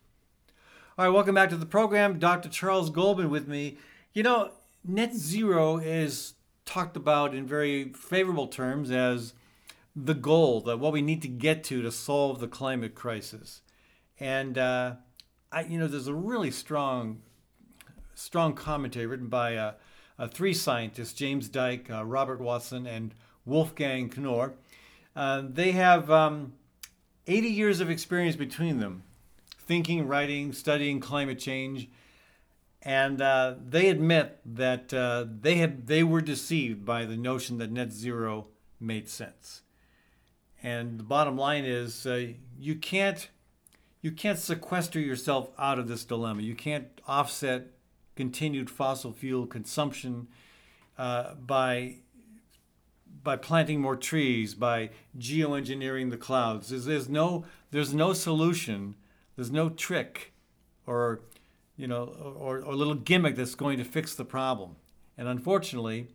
[0.98, 2.18] All right, welcome back to the program.
[2.18, 2.50] Dr.
[2.50, 3.78] Charles Goldman with me.
[4.12, 4.52] You know,
[4.84, 6.34] net zero is
[6.66, 9.32] talked about in very favorable terms as
[9.96, 13.62] the goal, that what we need to get to to solve the climate crisis.
[14.18, 14.94] And uh,
[15.50, 17.22] I, you know, there's a really strong
[18.20, 19.72] strong commentary written by uh,
[20.18, 23.14] uh, three scientists James Dyke, uh, Robert Watson, and
[23.46, 24.54] Wolfgang Knorr.
[25.16, 26.52] Uh, they have um,
[27.26, 29.02] 80 years of experience between them,
[29.59, 31.88] thinking, writing, studying climate change.
[32.83, 34.88] And uh, they admit that
[35.42, 39.62] they, had, they were deceived by the notion that net zero made sense.
[40.62, 42.06] And the bottom line is
[42.59, 43.28] you can't
[44.02, 46.40] you can't sequester yourself out of this dilemma.
[46.40, 47.66] You can't offset
[48.20, 50.28] continued fossil fuel consumption
[50.98, 51.94] uh, by
[53.22, 56.68] by planting more trees, by geoengineering the clouds.
[56.68, 58.94] There's, there's no there's no solution.
[59.37, 60.35] There's no trick,
[60.87, 61.22] or
[61.78, 62.04] you know,
[62.38, 64.76] or, or little gimmick that's going to fix the problem.
[65.16, 66.09] And unfortunately,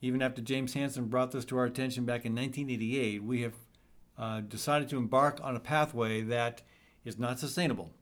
[0.00, 3.54] even after James Hansen brought this to our attention back in 1988, we have
[4.18, 6.62] uh, decided to embark on a pathway that
[7.04, 7.92] is not sustainable.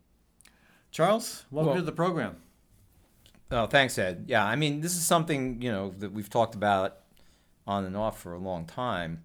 [0.90, 2.36] Charles, welcome well, to the program.
[3.52, 4.24] Oh, thanks, Ed.
[4.28, 6.98] Yeah, I mean, this is something you know that we've talked about
[7.66, 9.24] on and off for a long time.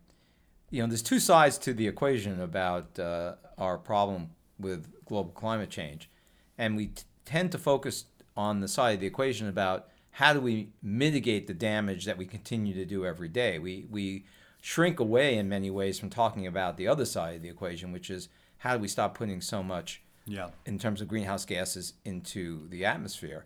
[0.69, 5.69] You know, there's two sides to the equation about uh, our problem with global climate
[5.69, 6.09] change,
[6.57, 10.41] and we t- tend to focus on the side of the equation about how do
[10.41, 13.59] we mitigate the damage that we continue to do every day.
[13.59, 14.25] We we
[14.61, 18.09] shrink away in many ways from talking about the other side of the equation, which
[18.09, 20.49] is how do we stop putting so much yeah.
[20.65, 23.45] in terms of greenhouse gases into the atmosphere.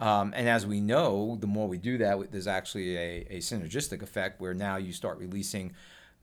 [0.00, 4.00] Um, and as we know, the more we do that, there's actually a, a synergistic
[4.02, 5.72] effect where now you start releasing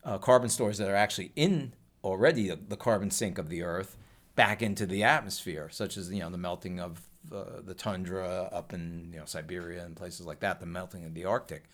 [0.04, 3.96] uh, carbon stores that are actually in already the, the, carbon sink of the Earth
[4.34, 8.72] back into the atmosphere, such as you know the melting of uh, the tundra up
[8.72, 11.64] in you know Siberia and places like that, the melting of the Arctic.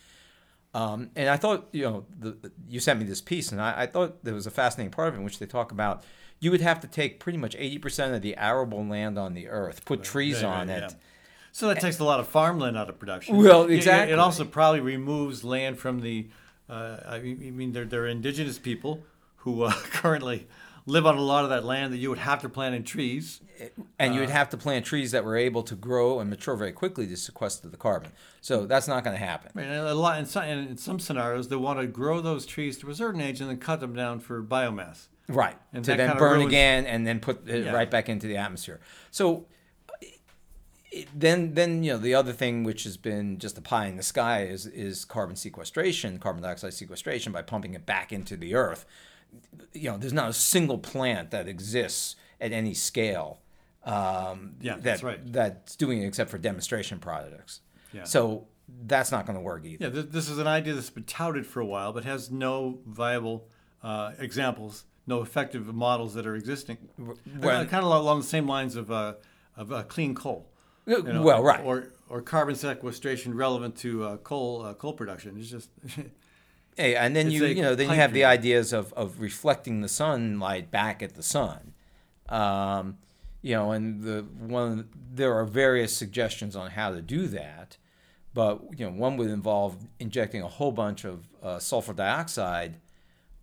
[0.74, 3.82] Um, and I thought, you know, the, the, you sent me this piece, and I,
[3.82, 6.02] I, thought there was a fascinating part of it in which they talk about
[6.42, 9.84] you would have to take pretty much 80% of the arable land on the earth,
[9.84, 10.96] put trees on it, yeah.
[11.52, 13.36] So that takes a lot of farmland out of production.
[13.36, 14.10] Well, exactly.
[14.10, 16.28] It, it also probably removes land from the.
[16.68, 19.04] Uh, I mean, there, there are indigenous people
[19.36, 20.46] who uh, currently
[20.86, 23.40] live on a lot of that land that you would have to plant in trees.
[23.98, 26.56] And you would uh, have to plant trees that were able to grow and mature
[26.56, 28.12] very quickly to sequester the carbon.
[28.40, 29.52] So that's not going to happen.
[29.54, 32.78] Right, and a lot in some, in some scenarios, they want to grow those trees
[32.78, 35.06] to a certain age and then cut them down for biomass.
[35.28, 35.56] Right.
[35.72, 36.48] And to then burn ruins...
[36.48, 37.72] again and then put it yeah.
[37.72, 38.80] right back into the atmosphere.
[39.10, 39.46] So
[41.14, 44.02] then then you know the other thing which has been just a pie in the
[44.02, 48.84] sky is is carbon sequestration, carbon dioxide sequestration by pumping it back into the earth.
[49.72, 53.40] you know, there's not a single plant that exists at any scale.
[53.84, 55.32] Um, Yeah, that, that's right.
[55.32, 57.60] That's doing it except for demonstration projects.
[57.92, 58.04] Yeah.
[58.04, 58.46] So
[58.86, 59.86] that's not going to work either.
[59.86, 62.78] Yeah, th- this is an idea that's been touted for a while, but has no
[62.86, 63.48] viable
[63.82, 66.78] uh, examples, no effective models that are existing.
[66.98, 69.14] Well- kind of along the same lines of, uh,
[69.56, 70.48] of uh, clean coal.
[70.86, 71.64] You know, well, right.
[71.64, 75.36] Or, or carbon sequestration relevant to uh, coal uh, coal production.
[75.38, 75.70] It's just
[76.76, 79.88] Hey, and then you you know then you have the ideas of, of reflecting the
[79.88, 81.74] sunlight back at the sun,
[82.30, 82.96] um,
[83.42, 87.76] you know, and the one there are various suggestions on how to do that,
[88.32, 92.80] but you know one would involve injecting a whole bunch of uh, sulfur dioxide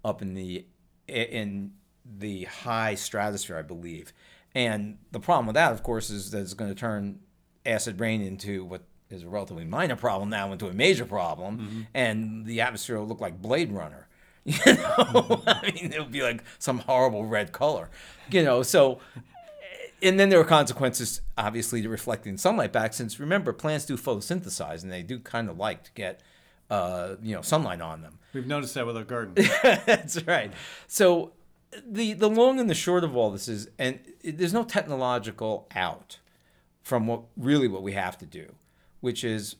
[0.03, 0.65] up in the
[1.07, 1.73] in
[2.03, 4.11] the high stratosphere, I believe,
[4.55, 7.19] and the problem with that, of course, is that it's going to turn
[7.65, 12.45] acid rain into what is a relatively minor problem now into a major problem, and
[12.45, 14.07] the atmosphere will look like Blade Runner.
[14.45, 17.89] You know, I mean, it'll be like some horrible red color.
[18.31, 18.99] You know, so
[20.01, 22.93] and then there are consequences, obviously, to reflecting sunlight back.
[22.93, 26.21] Since remember, plants do photosynthesize, and they do kind of like to get,
[26.69, 28.19] uh, you know, sunlight on them.
[28.33, 29.33] we've noticed that with our garden.
[29.63, 30.51] That's right.
[30.87, 31.33] So
[31.85, 35.67] the the long and the short of all this is, and it, there's no technological
[35.75, 36.19] out
[36.89, 38.55] from what really what we have to do,
[38.99, 39.55] which is,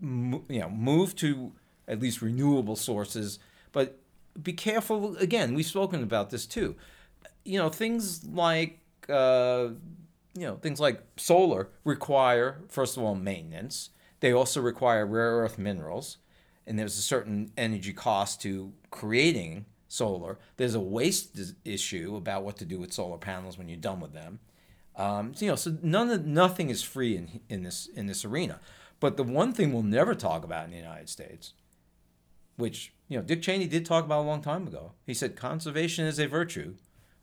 [0.00, 1.52] you know, move to
[1.88, 3.38] at least renewable sources,
[3.72, 3.98] but
[4.40, 5.16] be careful.
[5.16, 6.76] Again, we've spoken about this too.
[7.44, 8.78] You know, things like.
[9.08, 9.70] Uh,
[10.34, 13.90] you know, things like solar require, first of all, maintenance.
[14.20, 16.18] They also require rare earth minerals,
[16.66, 20.38] and there's a certain energy cost to creating solar.
[20.56, 24.14] There's a waste issue about what to do with solar panels when you're done with
[24.14, 24.40] them.
[24.96, 28.24] Um, so, you know, so none of nothing is free in in this in this
[28.24, 28.60] arena.
[29.00, 31.54] But the one thing we'll never talk about in the United States,
[32.56, 34.92] which you know, Dick Cheney did talk about a long time ago.
[35.06, 36.74] He said conservation is a virtue.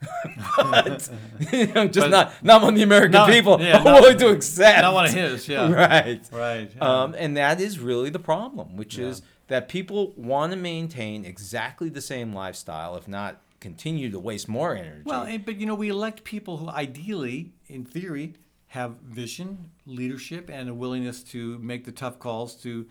[0.57, 1.09] but
[1.51, 4.17] you know, just But- not not one the American Not- people yeah, are not- willing
[4.19, 4.81] to accept.
[4.81, 5.71] Not one of his, yeah.
[5.71, 6.21] Right.
[6.31, 6.71] Right.
[6.75, 7.01] yeah.
[7.03, 11.89] Um, and that is really the problem, which is that people want to maintain exactly
[11.89, 15.03] the same lifestyle, if not continue to waste more energy.
[15.05, 18.35] Well, but you know, we elect people who ideally, in theory,
[18.67, 22.87] have vision, leadership, and a willingness to make the tough calls to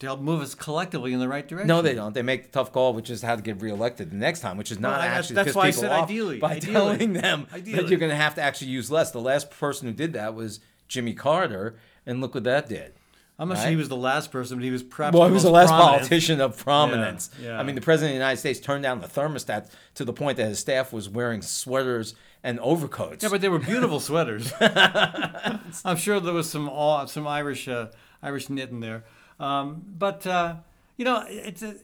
[0.00, 1.68] to help move us collectively in the right direction.
[1.68, 2.12] no, they don't.
[2.12, 4.72] They make the tough call, which is how to get reelected the next time, which
[4.72, 6.72] is not Well, actually that's why I said ideally, by ideally.
[6.72, 9.12] telling them that you're going to have to actually use less.
[9.12, 12.94] The last person who did that was Jimmy Carter, and look what that did.
[13.42, 15.34] I'm not sure he was the last person, but he was perhaps Well, the he
[15.34, 15.98] was the last prominent.
[15.98, 17.30] politician of prominence.
[17.42, 17.58] yeah.
[17.58, 20.36] I mean, the president of the United States turned down the thermostat to the point
[20.36, 23.22] that his staff was wearing sweaters and overcoats.
[23.22, 24.52] Yeah, but they were beautiful sweaters.
[24.60, 26.70] I'm sure there was some
[27.08, 27.88] some Irish uh,
[28.22, 29.04] Irish knit in there.
[29.40, 30.56] Um, but uh,
[30.96, 31.76] you know, it's a,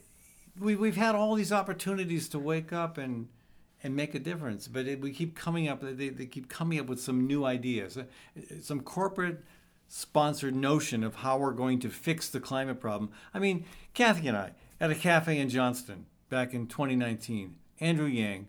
[0.61, 3.29] we we've had all these opportunities to wake up and
[3.83, 5.81] and make a difference, but it, we keep coming up.
[5.83, 8.03] They, they keep coming up with some new ideas, uh,
[8.61, 9.45] some corporate
[9.89, 13.11] sponsored notion of how we're going to fix the climate problem.
[13.33, 18.49] I mean, Kathy and I at a cafe in Johnston back in 2019, Andrew Yang,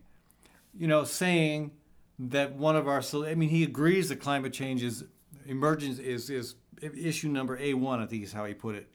[0.77, 1.71] you know, saying
[2.19, 5.05] that one of our, I mean, he agrees that climate change is
[5.45, 8.01] emergence is is issue number A one.
[8.01, 8.89] I think is how he put it.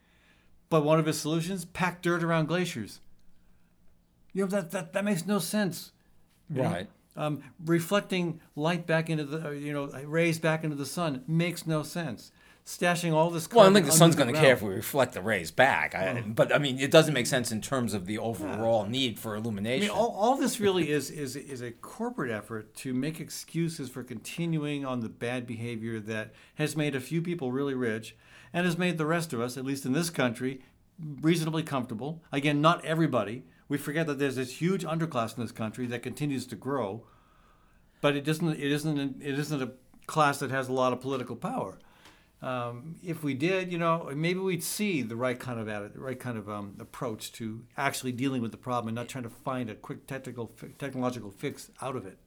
[0.70, 3.00] But one of his solutions: pack dirt around glaciers.
[4.33, 5.92] You know that that, that makes no sense.
[6.50, 6.88] you right.
[7.16, 11.83] Um, reflecting light back into the, you know, rays back into the sun makes no
[11.83, 12.33] sense.
[12.66, 13.48] Stashing all this.
[13.50, 15.94] Well, I don't think the sun's going to care if we reflect the rays back.
[15.94, 19.37] I, but I mean, it doesn't make sense in terms of the overall need for
[19.37, 19.88] I illumination.
[19.88, 24.03] mean, all, all this really is is is a corporate effort to make excuses for
[24.03, 28.16] continuing on the bad behavior that has made a few people really rich,
[28.50, 30.62] and has made the rest of us, at least in this country,
[31.20, 32.22] reasonably comfortable.
[32.33, 33.44] Again, not everybody.
[33.68, 37.07] We forget that there's this huge underclass in this country that continues to grow,
[38.00, 38.48] but it doesn't.
[38.55, 39.22] It isn't.
[39.22, 39.72] It isn't a
[40.07, 41.79] class that has a lot of political power.
[42.42, 46.00] Um, if we did, you know, maybe we'd see the right kind of atti- the
[46.00, 49.31] right kind of um, approach to actually dealing with the problem and not trying to
[49.31, 52.18] find a quick technical fi- technological fix out of it.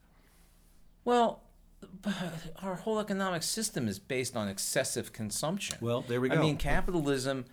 [1.05, 1.43] well,
[2.63, 5.77] our whole economic system is based on excessive consumption.
[5.81, 6.35] Well, there we go.
[6.35, 7.45] I mean, capitalism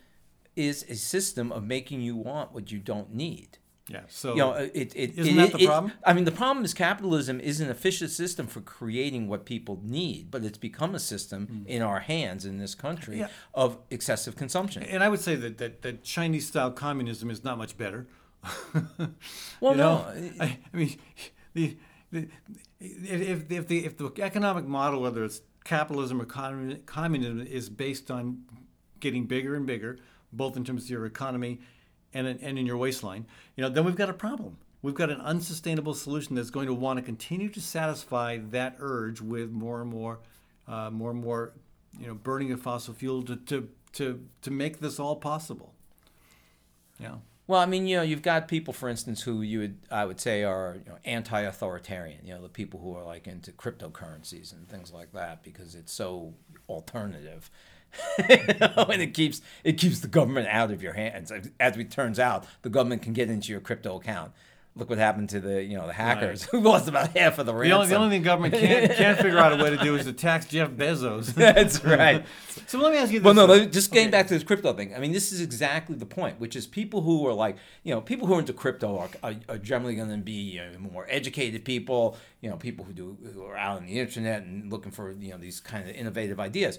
[0.56, 3.59] is a system of making you want what you don't need.
[3.89, 4.01] Yeah.
[4.09, 5.93] So you know, uh, it, it, Isn't it- that the it- problem?
[6.07, 10.30] I mean, the problem is capitalism is an efficient system for creating what people need,
[10.30, 13.18] but it's become a system in our hands in this country.
[13.18, 13.28] Yeah.
[13.53, 14.82] of excessive consumption.
[14.85, 18.07] and I would say that that, that Chinese style communism is not much better.
[19.61, 20.07] Well, you no,
[20.41, 20.97] I, I mean,
[21.55, 21.76] the,
[22.11, 22.28] the
[22.80, 28.43] if, if the if the economic model, whether it's capitalism or communism, is based on
[29.01, 29.99] getting bigger and bigger,
[30.32, 31.61] both in terms of your economy
[32.14, 34.56] and in, and in your waistline, you know, then we've got a problem.
[34.84, 39.18] we've got an unsustainable solution that's going to want to continue to satisfy that urge
[39.20, 40.18] with more and more,
[40.68, 41.52] uh, more and more,
[41.98, 45.72] you know, burning of fossil fuel to to to, to make this all possible.
[46.98, 47.14] Yeah.
[47.46, 50.18] Well, I mean, you know, you've got people, for instance, who you would, I would
[50.20, 52.26] say, are you know, anti-authoritarian.
[52.26, 55.92] You know, the people who are like into cryptocurrencies and things like that because it's
[55.92, 56.34] so
[56.68, 57.50] alternative,
[58.18, 61.32] and it keeps it keeps the government out of your hands.
[61.61, 64.32] As it turns out, the government can get into your crypto account
[64.76, 66.51] look what happened to the you know the hackers right.
[66.51, 67.70] who lost about half of the ransom.
[67.70, 70.05] The only, the only thing government can't, can't figure out a way to do is
[70.07, 71.34] to tax Jeff Bezos.
[71.34, 72.24] That's right.
[72.66, 73.24] so let me ask you this.
[73.24, 74.18] Well, no, just getting okay.
[74.18, 74.95] back to this crypto thing.
[74.95, 78.01] I mean, this is exactly the point, which is people who are like, you know,
[78.01, 81.07] people who are into crypto are, are, are generally going to be you know, more
[81.09, 84.92] educated people, you know, people who do who are out on the internet and looking
[84.92, 86.78] for you know these kind of innovative ideas.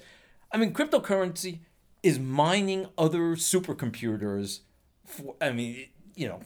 [0.52, 1.60] I mean, cryptocurrency
[2.04, 4.62] is mining other supercomputers
[5.06, 5.36] for.
[5.42, 6.42] I mean, you know,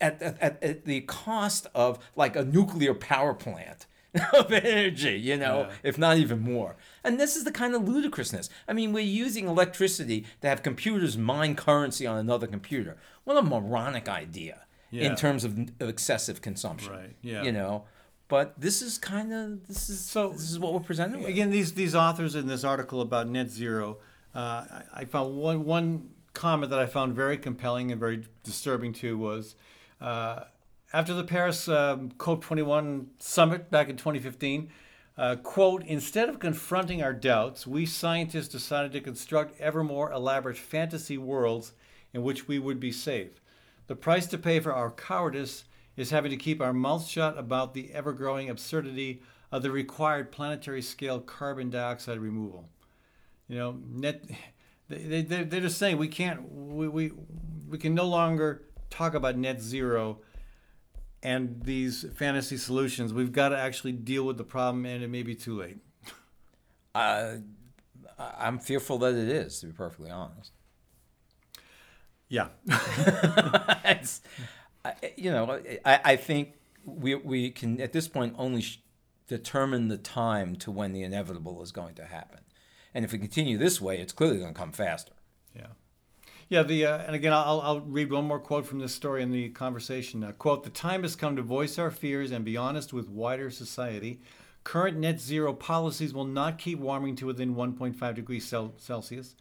[0.00, 3.86] at, at, at the cost of like a nuclear power plant
[4.32, 5.74] of energy, you know, yeah.
[5.82, 6.76] if not even more.
[7.04, 8.48] And this is the kind of ludicrousness.
[8.66, 12.96] I mean, we're using electricity to have computers mine currency on another computer.
[13.24, 15.10] What a moronic idea yeah.
[15.10, 16.92] in terms of excessive consumption.
[16.92, 17.16] Right.
[17.22, 17.42] Yeah.
[17.42, 17.84] You know,
[18.28, 21.20] but this is kind of this is so this is what we're presenting.
[21.20, 21.28] With.
[21.28, 23.98] Again, these these authors in this article about net zero,
[24.34, 28.92] uh, I, I found one one comment that I found very compelling and very disturbing
[28.92, 29.54] too was
[30.00, 30.44] uh,
[30.92, 34.70] after the Paris um, COP21 summit back in 2015,
[35.18, 40.58] uh, quote, instead of confronting our doubts, we scientists decided to construct ever more elaborate
[40.58, 41.72] fantasy worlds
[42.12, 43.40] in which we would be safe.
[43.88, 45.64] The price to pay for our cowardice
[45.96, 50.32] is having to keep our mouths shut about the ever growing absurdity of the required
[50.32, 52.68] planetary scale carbon dioxide removal.
[53.48, 54.24] You know, net,
[54.88, 57.12] they, they, they're just saying we can't, we, we,
[57.68, 60.20] we can no longer talk about net zero
[61.22, 65.22] and these fantasy solutions, we've got to actually deal with the problem, and it may
[65.22, 65.78] be too late.
[66.94, 67.36] Uh,
[68.18, 70.52] I'm fearful that it is, to be perfectly honest.
[72.30, 72.48] Yeah.
[75.16, 78.80] you know, I, I think we, we can, at this point, only sh-
[79.28, 82.40] determine the time to when the inevitable is going to happen.
[82.94, 85.12] And if we continue this way, it's clearly going to come faster.
[85.54, 85.66] Yeah.
[86.48, 89.32] Yeah, the uh, and again, I'll, I'll read one more quote from this story in
[89.32, 90.22] the conversation.
[90.22, 93.50] Uh, quote: "The time has come to voice our fears and be honest with wider
[93.50, 94.20] society.
[94.62, 99.34] Current net zero policies will not keep warming to within 1.5 degrees Celsius,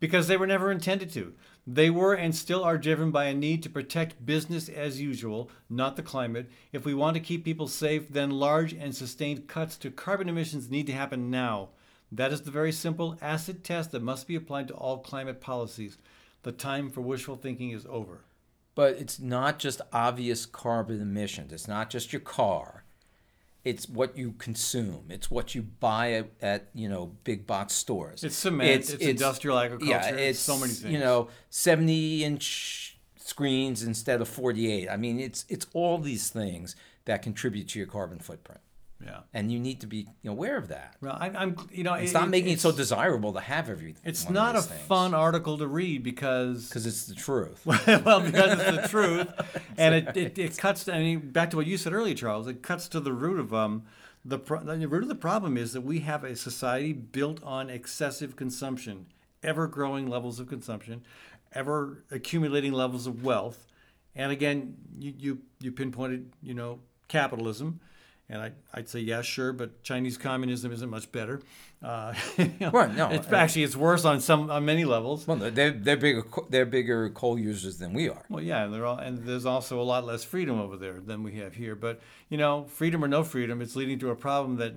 [0.00, 1.34] because they were never intended to.
[1.66, 5.96] They were and still are driven by a need to protect business as usual, not
[5.96, 6.50] the climate.
[6.72, 10.70] If we want to keep people safe, then large and sustained cuts to carbon emissions
[10.70, 11.68] need to happen now."
[12.10, 15.98] That is the very simple acid test that must be applied to all climate policies
[16.42, 18.24] the time for wishful thinking is over.
[18.74, 21.52] But it's not just obvious carbon emissions.
[21.52, 22.84] It's not just your car.
[23.64, 25.06] It's what you consume.
[25.10, 28.24] It's what you buy at, at you know big box stores.
[28.24, 28.70] It's cement.
[28.70, 29.92] It's, it's, it's industrial agriculture.
[29.92, 30.92] Yeah, it's, so many things.
[30.92, 34.88] You know, seventy inch screens instead of forty eight.
[34.88, 38.60] I mean, it's it's all these things that contribute to your carbon footprint.
[39.04, 39.20] Yeah.
[39.32, 40.96] And you need to be aware of that.
[41.00, 44.02] Well, I, am you know, it's it, not making it so desirable to have everything.
[44.04, 44.80] It's not a things.
[44.82, 47.62] fun article to read because because it's the truth.
[47.66, 49.28] well, because it's the truth,
[49.78, 50.84] and it, it, it cuts.
[50.84, 52.46] To, I mean, back to what you said earlier, Charles.
[52.46, 53.84] It cuts to the root of um
[54.24, 58.36] the the root of the problem is that we have a society built on excessive
[58.36, 59.06] consumption,
[59.42, 61.02] ever growing levels of consumption,
[61.52, 63.66] ever accumulating levels of wealth,
[64.14, 67.80] and again, you you, you pinpointed you know capitalism
[68.30, 71.40] and I, I'd say, yeah, sure, but Chinese communism isn't much better.
[71.82, 75.26] Uh, you know, right, no, it's, actually it's worse on some on many levels.
[75.26, 78.24] Well, they're they're bigger they're bigger coal users than we are.
[78.28, 81.24] Well, yeah, and they're all and there's also a lot less freedom over there than
[81.24, 81.74] we have here.
[81.74, 84.74] But you know, freedom or no freedom, it's leading to a problem that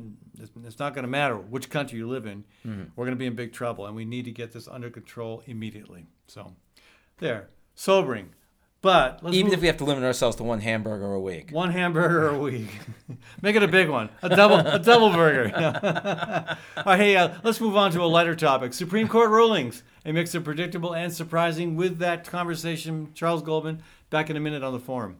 [0.65, 2.45] it's not going to matter which country you live in.
[2.65, 2.83] Mm-hmm.
[2.95, 5.43] We're going to be in big trouble, and we need to get this under control
[5.45, 6.07] immediately.
[6.27, 6.53] So,
[7.19, 8.29] there, sobering.
[8.83, 9.53] But even move.
[9.53, 12.67] if we have to limit ourselves to one hamburger a week, one hamburger a week,
[13.41, 15.55] make it a big one, a double, a double burger.
[16.77, 19.83] All right, hey, uh, let's move on to a lighter topic: Supreme Court rulings.
[20.03, 21.77] A mix of predictable and surprising.
[21.77, 25.15] With that conversation, Charles Goldman back in a minute on the forum.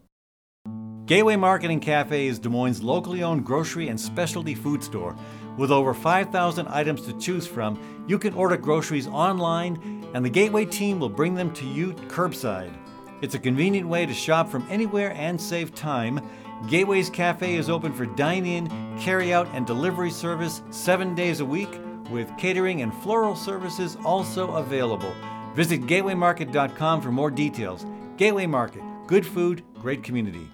[1.06, 5.16] Gateway Market and Cafe is Des Moines' locally owned grocery and specialty food store.
[5.56, 10.66] With over 5,000 items to choose from, you can order groceries online, and the Gateway
[10.66, 12.74] team will bring them to you curbside.
[13.20, 16.20] It's a convenient way to shop from anywhere and save time.
[16.68, 21.44] Gateway's Cafe is open for dine in, carry out, and delivery service seven days a
[21.44, 25.12] week, with catering and floral services also available.
[25.54, 27.86] Visit gatewaymarket.com for more details.
[28.16, 30.48] Gateway Market, good food, great community.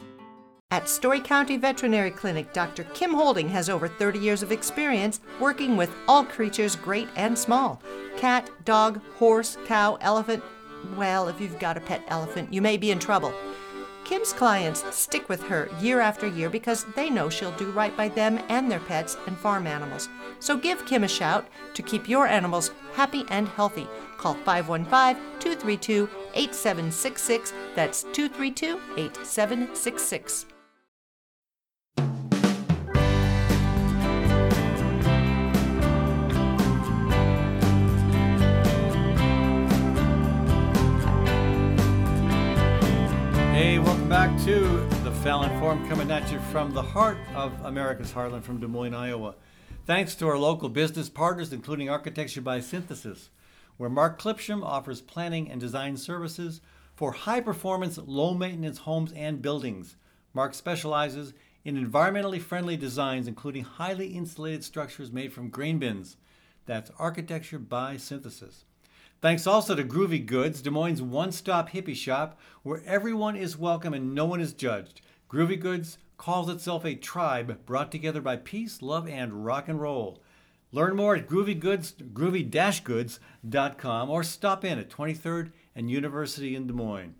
[0.73, 2.85] At Story County Veterinary Clinic, Dr.
[2.95, 7.83] Kim Holding has over 30 years of experience working with all creatures, great and small
[8.17, 10.45] cat, dog, horse, cow, elephant.
[10.97, 13.33] Well, if you've got a pet elephant, you may be in trouble.
[14.05, 18.09] Kim's clients stick with her year after year because they know she'll do right by
[18.09, 20.09] them and their pets and farm animals.
[20.41, 23.87] So give Kim a shout to keep your animals happy and healthy.
[24.17, 27.53] Call 515 232 8766.
[27.75, 30.47] That's 232 8766.
[44.21, 48.61] Back to the Fallon Forum, coming at you from the heart of America's heartland, from
[48.61, 49.35] Des Moines, Iowa.
[49.87, 53.31] Thanks to our local business partners, including Architecture by Synthesis,
[53.79, 56.61] where Mark Clipsham offers planning and design services
[56.95, 59.97] for high performance, low maintenance homes and buildings.
[60.35, 61.33] Mark specializes
[61.65, 66.19] in environmentally friendly designs, including highly insulated structures made from grain bins.
[66.67, 68.67] That's Architecture by Synthesis.
[69.21, 73.93] Thanks also to Groovy Goods, Des Moines' one stop hippie shop where everyone is welcome
[73.93, 75.03] and no one is judged.
[75.29, 80.23] Groovy Goods calls itself a tribe brought together by peace, love, and rock and roll.
[80.73, 86.73] Learn more at groovy goods, groovy-goods.com or stop in at 23rd and University in Des
[86.73, 87.15] Moines.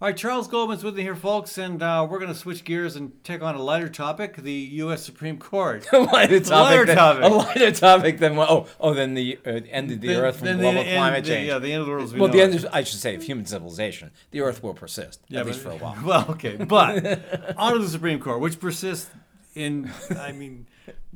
[0.00, 2.94] All right, Charles Goldman's with me here, folks, and uh, we're going to switch gears
[2.94, 5.02] and take on a lighter topic: the U.S.
[5.02, 5.88] Supreme Court.
[5.92, 6.50] a lighter topic.
[6.50, 7.24] lighter than, topic.
[7.24, 8.48] A lighter topic than what?
[8.48, 11.30] Oh, oh, then the uh, end of the Then- Earth from the global climate the-
[11.30, 11.48] change.
[11.48, 12.54] yeah, the end of the world we well, the end.
[12.54, 14.12] Of, I should say of human civilization.
[14.30, 15.96] The Earth will persist at least for a while.
[16.04, 19.10] Well, okay, but on to the Supreme Court, which persists
[19.56, 20.68] in, I mean,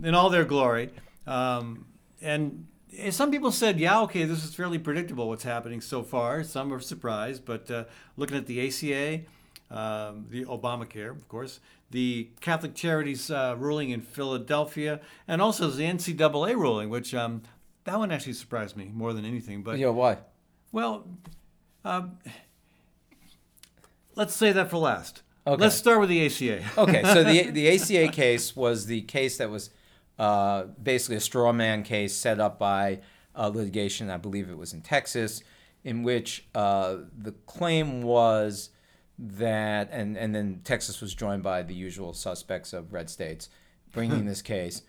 [0.02, 0.90] in all their glory.
[1.24, 1.86] Um,
[2.20, 2.66] and
[3.10, 6.44] some people said, yeah, okay, this is fairly predictable what's happening so far.
[6.44, 7.84] Some are surprised, but uh,
[8.16, 9.22] looking at the ACA,
[9.70, 15.84] um, the Obamacare, of course, the Catholic Charities uh, ruling in Philadelphia, and also the
[15.84, 17.42] NCAA ruling, which um,
[17.84, 19.62] that one actually surprised me more than anything.
[19.62, 20.18] But Yeah, why?
[20.70, 21.06] well,
[21.84, 22.18] um,
[24.14, 25.22] let's say that for last.
[25.46, 25.60] Okay.
[25.60, 26.64] Let's start with the ACA.
[26.78, 29.70] Okay, so the the ACA case was the case that was
[30.22, 33.00] uh, basically a straw man case set up by
[33.34, 34.08] uh, litigation.
[34.08, 35.42] I believe it was in Texas,
[35.82, 38.70] in which uh, the claim was
[39.18, 43.48] that, and and then Texas was joined by the usual suspects of red states,
[43.90, 44.82] bringing this case,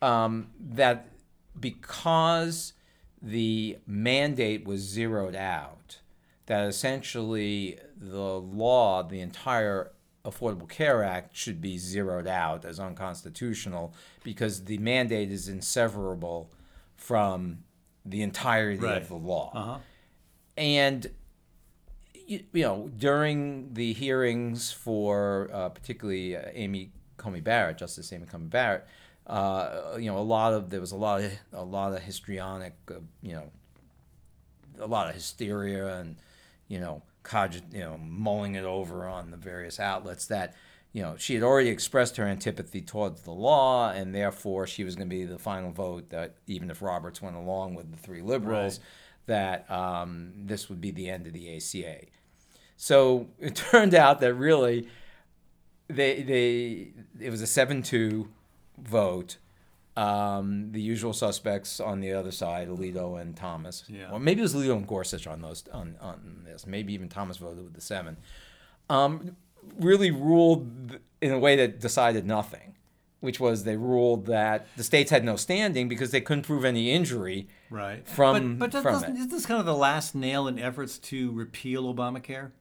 [0.00, 1.10] um, that
[1.60, 2.72] because
[3.20, 5.98] the mandate was zeroed out,
[6.46, 9.92] that essentially the law, the entire
[10.30, 16.48] Affordable Care Act, should be zeroed out as unconstitutional because the mandate is inseverable
[16.96, 17.58] from
[18.04, 19.00] the entirety Right.
[19.02, 19.52] of the law.
[19.54, 19.78] Uh-huh.
[20.56, 21.06] And
[22.26, 28.26] you, you know, during the hearings for uh, particularly uh, Amy Coney Barrett, Justice Amy
[28.26, 28.86] Coney Barrett,
[29.26, 32.74] uh, you know, a lot of there was a lot of a lot of histrionic,
[32.90, 33.50] uh, you know,
[34.80, 36.16] a lot of hysteria and
[36.68, 37.02] you know,
[37.72, 40.54] you know, mulling it over on the various outlets that
[40.92, 44.96] you know she had already expressed her antipathy towards the law, and therefore she was
[44.96, 46.10] going to be the final vote.
[46.10, 48.80] That even if Roberts went along with the three liberals,
[49.26, 52.06] that um, this would be the end of the ACA.
[52.76, 54.88] So it turned out that really,
[55.88, 56.92] they they
[57.24, 58.28] it was a seven two
[58.78, 59.36] vote.
[59.98, 63.84] Um, the usual suspects on the other side, Alito and Thomas.
[63.88, 64.12] Yeah.
[64.12, 66.66] Or maybe it was Alito and Gorsuch on those on, on this.
[66.66, 68.16] Maybe even Thomas voted with the seven.
[68.88, 69.36] Um,
[69.78, 72.76] really ruled in a way that decided nothing,
[73.20, 76.90] which was they ruled that the states had no standing because they couldn't prove any
[76.92, 78.06] injury Right.
[78.08, 79.16] from but, but from doesn't, it.
[79.18, 82.52] isn't this kind of the last nail in efforts to repeal Obamacare?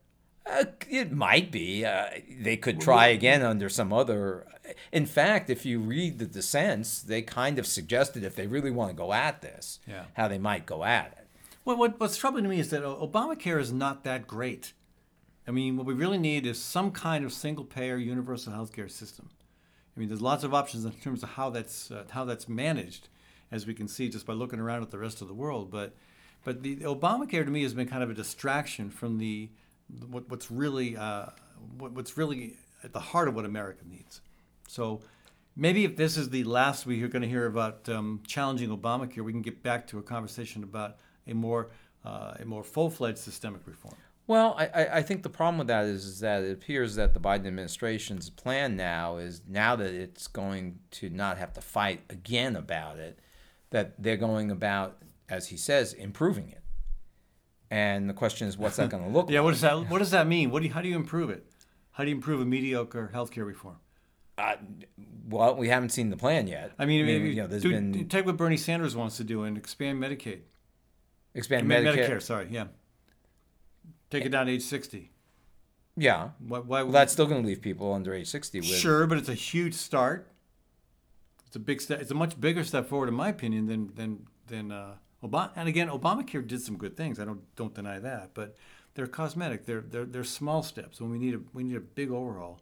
[0.49, 1.83] Uh, it might be.
[1.85, 2.05] Uh,
[2.39, 4.45] they could try again under some other.
[4.91, 8.91] In fact, if you read the dissents, they kind of suggested if they really want
[8.91, 10.05] to go at this, Yeah.
[10.13, 11.27] how they might go at it.
[11.63, 14.73] What, what, what's troubling to me is that Obamacare is not that great.
[15.47, 19.29] I mean, what we really need is some kind of single-payer universal health care system.
[19.95, 23.09] I mean, there's lots of options in terms of how that's uh, how that's managed,
[23.51, 25.71] as we can see just by looking around at the rest of the world.
[25.71, 25.95] But
[26.43, 29.49] but the Obamacare to me has been kind of a distraction from the
[30.09, 31.27] what, what's really uh,
[31.77, 34.21] what, what's really at the heart of what America needs.
[34.67, 35.01] So
[35.55, 39.31] maybe if this is the last we're going to hear about um, challenging Obamacare, we
[39.31, 41.69] can get back to a conversation about a more
[42.05, 43.95] uh, a more full-fledged systemic reform.
[44.27, 47.13] Well, I, I I think the problem with that is, is that it appears that
[47.13, 52.01] the Biden administration's plan now is now that it's going to not have to fight
[52.09, 53.19] again about it,
[53.69, 54.97] that they're going about,
[55.29, 56.61] as he says, improving it.
[57.69, 59.45] And the question is, what's that going to look Yeah, like?
[59.45, 60.51] what does that what does that mean?
[60.51, 61.45] What do you, how do you improve it?
[61.91, 63.77] How do you improve a mediocre healthcare reform?
[64.37, 64.55] Uh,
[65.27, 66.71] well, we haven't seen the plan yet.
[66.77, 69.43] I mean, maybe, you know, there's do, been take what Bernie Sanders wants to do
[69.43, 70.41] and expand Medicaid.
[71.33, 72.07] expand Med- Medicare.
[72.09, 72.67] Medicare, sorry, yeah.
[74.11, 75.11] Take it down to age 60.
[75.97, 78.69] Yeah, Why, why well, that's still going to leave people under age 60 with.
[78.69, 80.31] Sure, but it's a huge start.
[81.47, 81.99] It's a big step.
[81.99, 84.93] It's a much bigger step forward, in my opinion, than than than uh,
[85.23, 85.51] Obama.
[85.55, 87.19] And again, Obamacare did some good things.
[87.19, 88.55] I don't don't deny that, but
[88.93, 89.65] they're cosmetic.
[89.65, 91.01] They're they're they're small steps.
[91.01, 92.61] When we need a we need a big overhaul.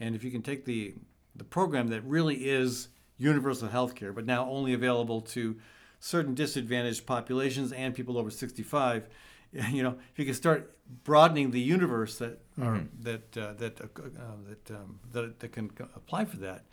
[0.00, 0.94] And if you can take the
[1.34, 5.56] the program that really is universal health care, but now only available to
[6.00, 9.08] certain disadvantaged populations and people over 65,
[9.70, 13.84] you know, if you can start broadening the universe that are, that uh, that uh,
[13.84, 16.64] uh, that um, that that can apply for that,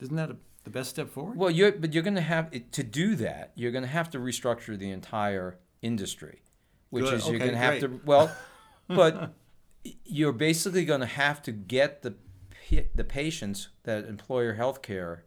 [0.00, 1.36] isn't that a, the best step forward?
[1.36, 3.52] Well, you're but you're going to have to do that.
[3.54, 6.42] You're going to have to restructure the entire industry,
[6.90, 7.14] which Good.
[7.14, 8.34] is you're going to have to well,
[8.88, 9.34] but
[10.04, 12.14] you're basically going to have to get the
[12.94, 15.24] the patients that employer health care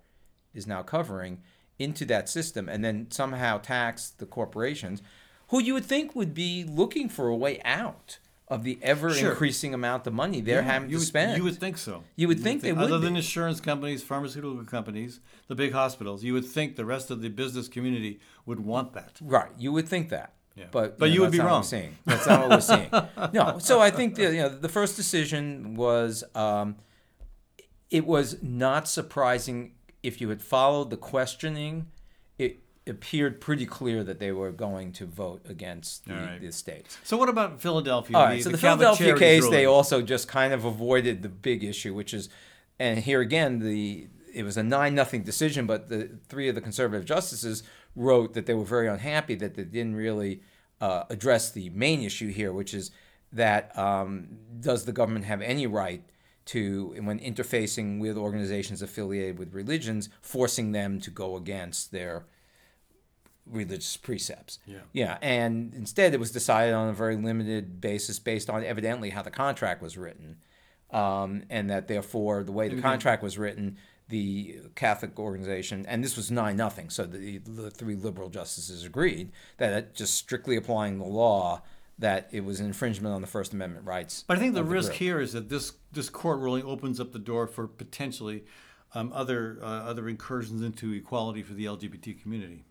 [0.54, 1.42] is now covering
[1.80, 5.02] into that system, and then somehow tax the corporations,
[5.50, 8.18] who you would think would be looking for a way out
[8.50, 11.38] of the ever increasing amount of money they're Yeah, having you to would, spend.
[11.38, 12.04] You would think so.
[12.16, 13.06] You would think they would Other be.
[13.06, 17.30] than insurance companies, pharmaceutical companies, the big hospitals, you would think the rest of the
[17.30, 19.18] business community would want that.
[19.22, 20.34] Right, you would think that.
[20.56, 20.66] Yeah.
[20.72, 21.64] But, But know, you would that's be not what wrong.
[21.64, 21.98] seeing.
[22.06, 22.62] That's not what we're
[23.22, 23.32] seeing.
[23.34, 23.60] No.
[23.60, 26.78] So I think that, you know the first decision was um,
[27.92, 29.74] it was not surprising
[30.04, 31.88] if you had followed the questioning.
[32.88, 36.42] Appeared pretty clear that they were going to vote against the, right.
[36.42, 36.98] the states.
[37.04, 38.18] So what about Philadelphia?
[38.18, 38.44] All right.
[38.44, 42.14] so the, Catholic Philadelphia case, they also just kind of avoided the big issue, which
[42.14, 42.30] is,
[42.80, 46.62] and here again, the it was a nine nothing decision, but the three of the
[46.62, 47.64] conservative justices
[47.96, 50.42] wrote that they were very unhappy that they didn't really
[50.80, 52.92] uh, address the main issue here, which is
[53.32, 54.28] that um,
[54.60, 56.04] does the government have any right
[56.46, 62.26] to, when interfacing with organizations affiliated with religions, forcing them to go against their
[63.50, 64.60] religious precepts.
[64.66, 64.80] Yeah.
[64.94, 69.22] Yeah, and instead it was decided on a very limited basis based on evidently how
[69.22, 70.38] the contract was written.
[70.90, 73.78] Um, and that therefore the way the contract was written,
[74.08, 79.32] the Catholic organization, and this was nine nothing, so the, the three liberal justices agreed
[79.58, 81.62] that it just strictly applying the law
[82.00, 84.24] that it was an infringement on the First Amendment rights.
[84.28, 85.00] But I think the of risk group.
[85.00, 88.44] here is that this this court ruling opens up the door for potentially
[88.94, 92.66] um, other uh, other incursions into equality for the LGBT community.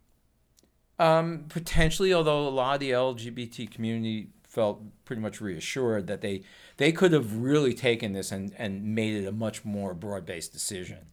[0.98, 6.42] Um, potentially, although a lot of the LGBT community felt pretty much reassured that they
[6.78, 10.52] they could have really taken this and, and made it a much more broad based
[10.52, 11.08] decision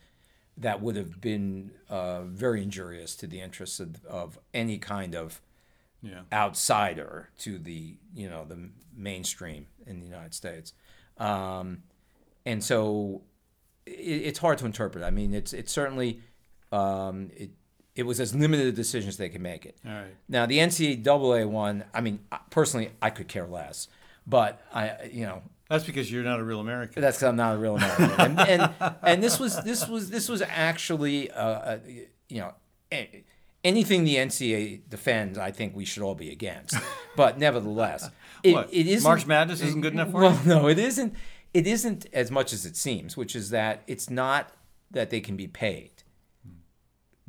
[0.58, 5.42] that would have been uh, very injurious to the interests of, of any kind of
[6.02, 6.22] Yeah.
[6.32, 10.72] outsider to the you know the mainstream in the United States,
[11.18, 11.84] um,
[12.46, 13.24] and so
[13.86, 13.92] it,
[14.28, 15.04] it's hard to interpret.
[15.04, 16.22] I mean, it's it's certainly
[16.72, 17.52] um, it
[17.96, 19.78] it was as limited a decision as they could make it.
[19.86, 20.16] Right.
[20.28, 22.20] Now the NCAA one, I mean,
[22.50, 23.88] personally, I could care less,
[24.26, 27.02] but I you know That's because you're not a real American.
[27.02, 28.12] that's because I'm not a real American.
[28.20, 31.80] and, and and this was this was this was actually uh, uh,
[32.30, 32.54] you know
[33.64, 36.76] anything the NCAA defends, I think we should all be against.
[37.16, 38.10] But nevertheless,
[38.44, 38.70] it, What?
[38.74, 40.50] it isn't March Madness isn't good enough for well, you?
[40.50, 41.16] no, it isn't.
[41.54, 44.52] It isn't as much as it seems, which is that it's not
[44.90, 45.92] that they can be paid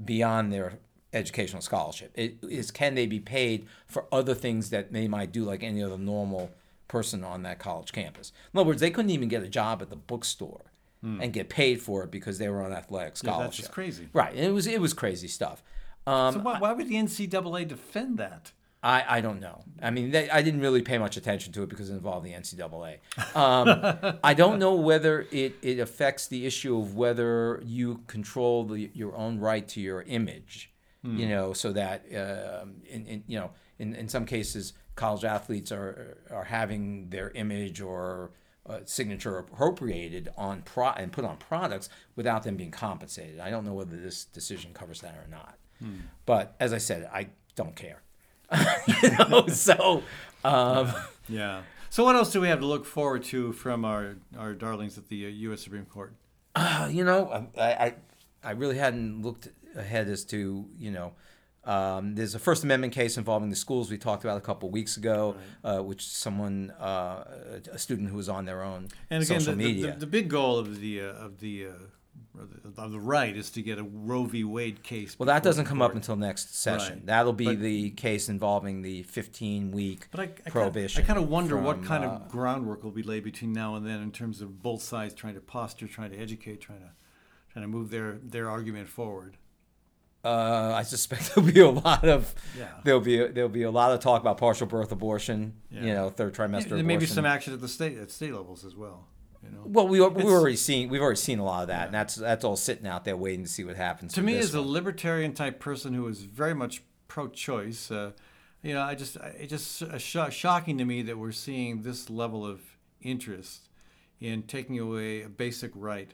[0.02, 0.78] beyond their
[1.12, 2.10] educational scholarship.
[2.14, 5.82] It is can they be paid for other things that they might do like any
[5.82, 6.50] other normal
[6.88, 8.32] person on that college campus.
[8.52, 10.62] In other words, they couldn't even get a job at the bookstore
[11.02, 13.26] and get paid for it because they were on athletic Hmm.
[13.26, 13.44] Yeah, scholarship.
[13.46, 14.08] that's just crazy.
[14.14, 14.34] Right.
[14.34, 15.62] And it was it was crazy stuff.
[16.06, 18.52] Um, So why, why would the NCAA defend that?
[18.84, 19.64] I, I don't know.
[19.82, 22.32] I mean, they, I didn't really pay much attention to it because it involved the
[22.32, 22.98] NCAA.
[23.34, 28.90] Um, I don't know whether it, it affects the issue of whether you control the,
[28.94, 30.70] your own right to your image,
[31.02, 35.70] you know, so that um, in, in you know in, in some cases college athletes
[35.72, 38.30] are are having their image or
[38.66, 43.38] uh, signature appropriated on pro and put on products without them being compensated.
[43.40, 45.56] I don't know whether this decision covers that or not.
[46.24, 48.00] But as I said, I don't care.
[49.02, 50.02] you know, so
[50.44, 50.92] um,
[51.28, 51.62] Yeah.
[51.90, 55.08] So what else do we have to look forward to from our, our darlings at
[55.08, 55.62] the uh, U.S.
[55.62, 56.12] Supreme Court?
[56.56, 57.94] uh, you know, I, I
[58.42, 61.12] I really hadn't looked ahead as to you know.
[61.64, 64.98] Um, there's a First Amendment case involving the schools we talked about a couple weeks
[64.98, 65.34] ago,
[65.64, 67.24] uh, which someone, uh,
[67.72, 69.92] a student who was on their own And again, social the, the- media.
[69.94, 71.70] The, the big goal of the uh, of the uh,
[72.34, 74.44] the, the right is to get a Roe v.
[74.44, 75.16] Wade case.
[75.18, 76.94] Well, that doesn't come up until next session.
[76.98, 77.06] Right.
[77.06, 81.02] That'll be But- the case involving the 15 week But I, I kinda- prohibition.
[81.02, 83.86] I kind of wonder what kind uh, of groundwork will be laid between now and
[83.86, 86.90] then in terms of both sides trying to posture, trying to educate, trying to
[87.52, 89.36] trying to move their their argument forward.
[90.24, 92.68] Uh, I suspect there'll be a lot of Yeah.
[92.82, 95.54] there'll be there'll be a lot of talk about partial birth abortion.
[95.70, 98.64] You know, third trimester there may be some action at the state at state levels
[98.64, 99.06] as well.
[99.44, 99.62] You know.
[99.64, 102.44] well, we we've already seen we've already seen a lot of that, and that's that's
[102.44, 104.12] all sitting out there waiting to see what happens.
[104.14, 108.12] to me, this as a libertarian type person who is very much pro-choice, uh,
[108.62, 112.08] you know, I just it just uh, sho- shocking to me that we're seeing this
[112.08, 112.60] level of
[113.02, 113.68] interest
[114.20, 116.12] in taking away a basic right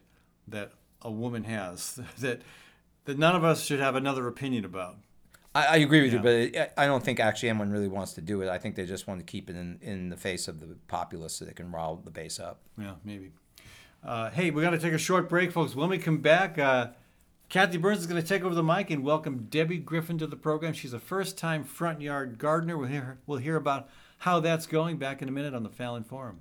[0.49, 0.73] that
[1.03, 2.43] a woman has that
[3.05, 4.97] that none of us should have another opinion about.
[5.55, 6.19] I, I agree with Yeah.
[6.47, 8.49] you, but I don't think actually anyone really wants to do it.
[8.49, 11.35] I think they just want to keep it in, in the face of the populace
[11.35, 12.61] so they can rile the base up.
[12.79, 13.33] Yeah, maybe.
[14.05, 15.75] Uh, hey, we're going to take a short break, folks.
[15.75, 16.89] When we come back, uh,
[17.49, 20.37] Kathy Byrnes is going to take over the mic and welcome Debbie Griffin to the
[20.37, 20.73] program.
[20.73, 22.79] She's a first-time front yard gardener.
[22.79, 23.89] We'll hear, we'll hear about
[24.19, 26.41] how that's going back in a minute on the Fallon Forum.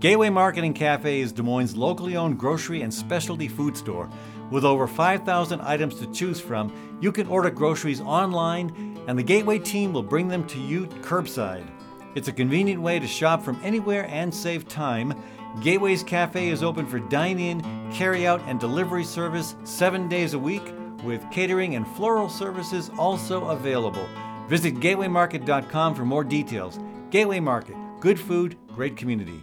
[0.00, 4.10] Gateway Market and Cafe is Des Moines' locally owned grocery and specialty food store.
[4.50, 9.58] With over 5,000 items to choose from, you can order groceries online, and the Gateway
[9.58, 11.66] team will bring them to you curbside.
[12.14, 15.14] It's a convenient way to shop from anywhere and save time.
[15.62, 17.60] Gateway's Cafe is open for dine in,
[17.92, 20.62] carry out, and delivery service seven days a week,
[21.02, 24.08] with catering and floral services also available.
[24.48, 26.78] Visit gatewaymarket.com for more details.
[27.10, 29.42] Gateway Market, good food, great community.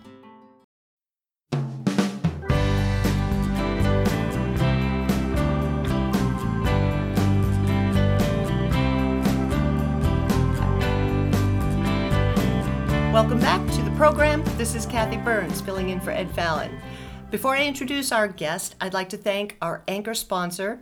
[13.12, 14.42] Welcome back to the program.
[14.56, 16.80] This is Kathy Byrnes filling in for Ed Fallon.
[17.30, 20.82] Before I introduce our guest, I'd like to thank our anchor sponsor,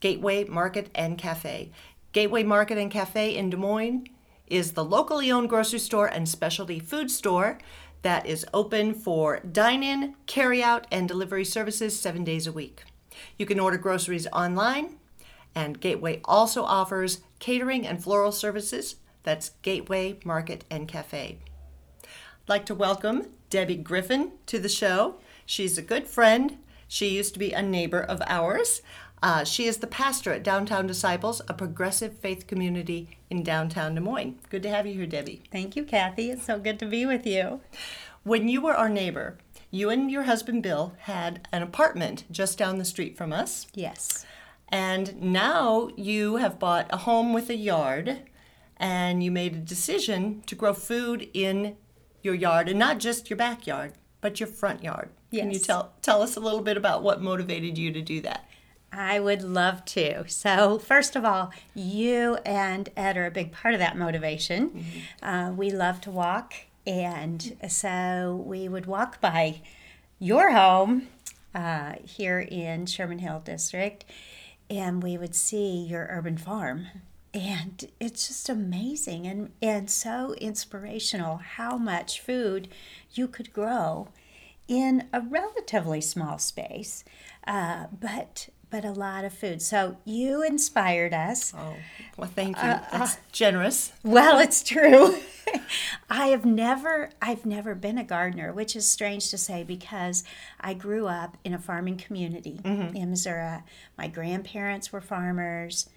[0.00, 1.70] Gateway Market and Cafe.
[2.10, 4.08] Gateway Market and Cafe in Des Moines
[4.48, 7.58] is the locally owned grocery store and specialty food store
[8.02, 12.82] that is open for dine in, carry out, and delivery services seven days a week.
[13.38, 14.96] You can order groceries online,
[15.54, 18.96] and Gateway also offers catering and floral services.
[19.22, 21.38] That's Gateway Market and Cafe.
[22.48, 25.16] Like to welcome Debbie Griffin to the show.
[25.44, 26.56] She's a good friend.
[26.88, 28.80] She used to be a neighbor of ours.
[29.22, 34.00] Uh, she is the pastor at Downtown Disciples, a progressive faith community in downtown Des
[34.00, 34.38] Moines.
[34.48, 35.42] Good to have you here, Debbie.
[35.52, 36.30] Thank you, Kathy.
[36.30, 37.60] It's so good to be with you.
[38.22, 39.36] When you were our neighbor,
[39.70, 43.66] you and your husband Bill had an apartment just down the street from us.
[43.74, 44.24] Yes.
[44.70, 48.22] And now you have bought a home with a yard
[48.78, 51.76] and you made a decision to grow food in
[52.22, 55.10] your yard and not just your backyard, but your front yard.
[55.32, 58.48] Can you tell tell us a little bit about what motivated you to do that?
[58.90, 60.26] I would love to.
[60.28, 64.84] So, first of all, you and Ed are a big part of that motivation.
[65.22, 66.54] Uh, we love to walk,
[66.86, 69.60] and so we would walk by
[70.18, 71.08] your home
[71.54, 74.06] uh, here in Sherman Hill District,
[74.70, 76.86] and we would see your urban farm.
[77.34, 82.68] And it's just amazing and, and so inspirational how much food
[83.12, 84.08] you could grow
[84.66, 87.04] in a relatively small space,
[87.46, 89.62] uh, but but a lot of food.
[89.62, 91.54] So you inspired us.
[91.56, 91.74] Oh,
[92.18, 92.68] well, thank you.
[92.68, 93.92] Uh, uh, That's generous.
[94.02, 95.16] Well, it's true.
[96.10, 100.22] I have never I've never been a gardener, which is strange to say because
[100.60, 102.94] I grew up in a farming community mm-hmm.
[102.94, 103.60] in Missouri.
[103.96, 105.88] My grandparents were farmers.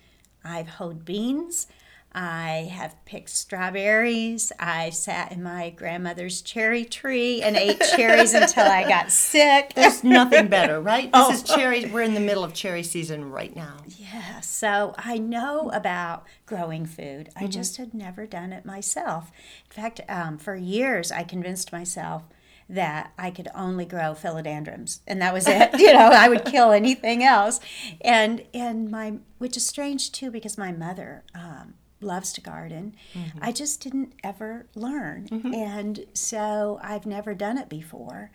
[0.43, 1.67] I've hoed beans.
[2.13, 4.51] I have picked strawberries.
[4.59, 9.73] I sat in my grandmother's cherry tree and ate cherries until I got sick.
[9.75, 11.11] There's nothing better, right?
[11.11, 11.85] This is cherry.
[11.85, 13.77] We're in the middle of cherry season right now.
[13.87, 17.29] Yeah, so I know about growing food.
[17.35, 19.31] I just had never done it myself.
[19.69, 22.23] In fact, um, for years, I convinced myself
[22.71, 25.71] that I could only grow philodendrons, and that was it.
[25.79, 27.59] you know, I would kill anything else,
[28.01, 31.23] and and my which is strange too because my mother.
[31.35, 32.95] Um, loves to garden.
[33.39, 35.27] I just didn't ever learn.
[35.53, 38.31] And so i've never done it before.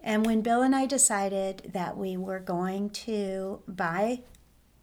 [0.00, 4.20] And when bill and i decided that we were going to buy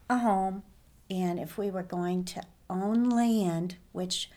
[0.09, 0.63] a home
[1.09, 4.29] and if we were going to own land, which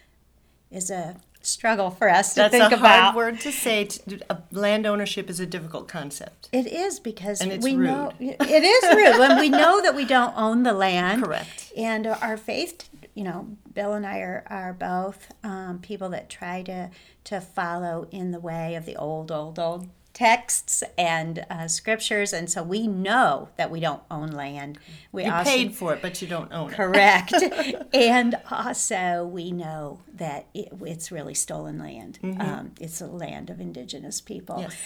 [0.71, 1.17] is a
[1.47, 3.03] struggle for us to That's think a about.
[3.03, 3.85] hard word to say.
[3.85, 6.49] T- uh, Land ownership is a difficult concept.
[6.53, 10.63] It is because we know it is rude when we know that we don't own
[10.63, 11.23] the land.
[11.23, 11.73] Correct.
[11.77, 16.63] And our faith, you know, Bill and I are, are both um, people that try
[16.63, 16.91] to
[17.25, 22.51] to follow in the way of the old, old, old texts and uh, scriptures, and
[22.51, 24.79] so we know that we don't own land.
[25.13, 26.75] We You also- paid for it, but you don't own it.
[26.75, 27.35] Correct.
[27.93, 32.19] and also, we know that it, it's really stolen land.
[32.41, 34.61] Um, it's a land of indigenous people.
[34.61, 34.77] Yes.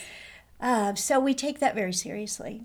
[0.60, 2.64] Uh, so we take that very seriously.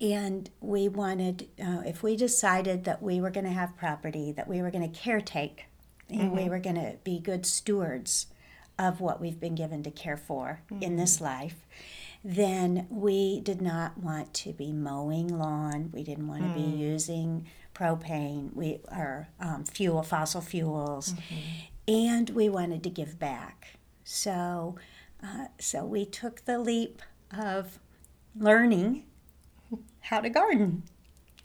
[0.00, 4.48] And we wanted, uh, if we decided that we were going to have property, that
[4.48, 5.60] we were going to caretake,
[6.08, 8.26] and we were going to be good stewards
[8.80, 11.66] of what we've been given to care for in this life,
[12.24, 15.90] then we did not want to be mowing lawn.
[15.92, 21.14] We didn't want to be using propane, we or um, fuel, fossil fuels,
[21.86, 23.74] and we wanted to give back.
[24.02, 24.76] So,
[25.22, 27.02] uh, so we took the leap
[27.36, 27.78] of
[28.34, 29.04] learning
[30.00, 30.84] how to garden.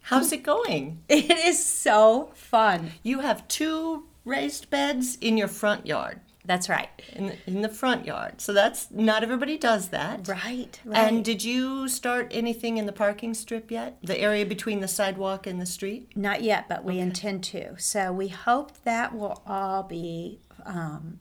[0.01, 1.01] How's it going?
[1.09, 2.91] It is so fun.
[3.03, 6.21] You have two raised beds in your front yard.
[6.45, 6.89] That's right.
[7.13, 8.39] In the, in the front yard.
[8.39, 10.27] So that's not everybody does that.
[10.27, 10.79] Right.
[10.85, 10.97] Right.
[10.97, 13.97] And did you start anything in the parking strip yet?
[14.03, 16.15] The area between the sidewalk and the street?
[16.15, 17.79] Not yet, but we intend to.
[17.79, 21.19] So we hope that will all be um,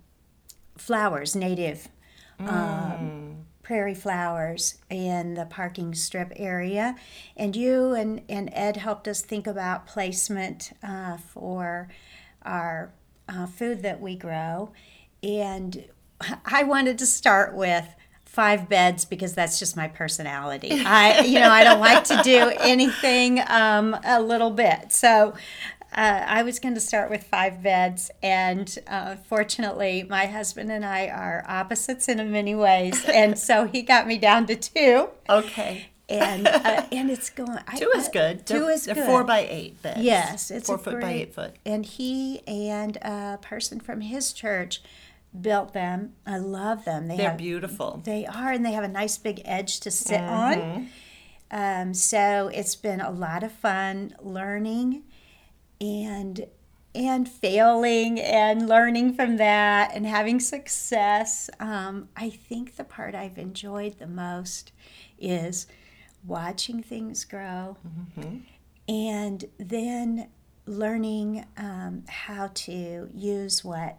[0.76, 1.88] flowers, native
[2.38, 6.96] um, prairie flowers in the parking strip area.
[7.36, 11.88] And you and, and Ed helped us think about placement uh, for
[12.42, 12.92] our
[13.28, 14.72] uh, food that we grow.
[15.24, 15.84] And
[16.44, 17.86] I wanted to start with
[18.24, 20.70] five beds because that's just my personality.
[20.84, 24.92] I, you know, I don't like to do anything um, a little bit.
[24.92, 25.34] So
[25.96, 30.84] uh, I was going to start with five beds, and uh, fortunately, my husband and
[30.84, 35.10] I are opposites in many ways, and so he got me down to two.
[35.28, 35.86] Okay.
[36.08, 37.58] And uh, and it's going.
[37.66, 38.44] I- Two is good.
[38.44, 39.06] Two They're- is they're good.
[39.06, 40.00] four by eight beds.
[40.00, 41.54] Yes, it's four foot by eight foot.
[41.64, 44.82] And he and a person from his church
[45.40, 46.12] built them.
[46.26, 47.08] I love them.
[47.08, 48.00] They They're have, beautiful.
[48.04, 50.60] They are, and they have a nice big edge to sit Mm-hmm.
[50.60, 50.88] on.
[51.50, 55.02] Um, so it's been a lot of fun learning
[55.80, 56.46] and
[56.96, 61.50] and failing and learning from that and having success.
[61.58, 64.70] Um, I think the part I've enjoyed the most
[65.18, 65.66] is
[66.24, 67.76] watching things grow
[68.88, 70.28] and then
[70.66, 73.98] learning um, how to use what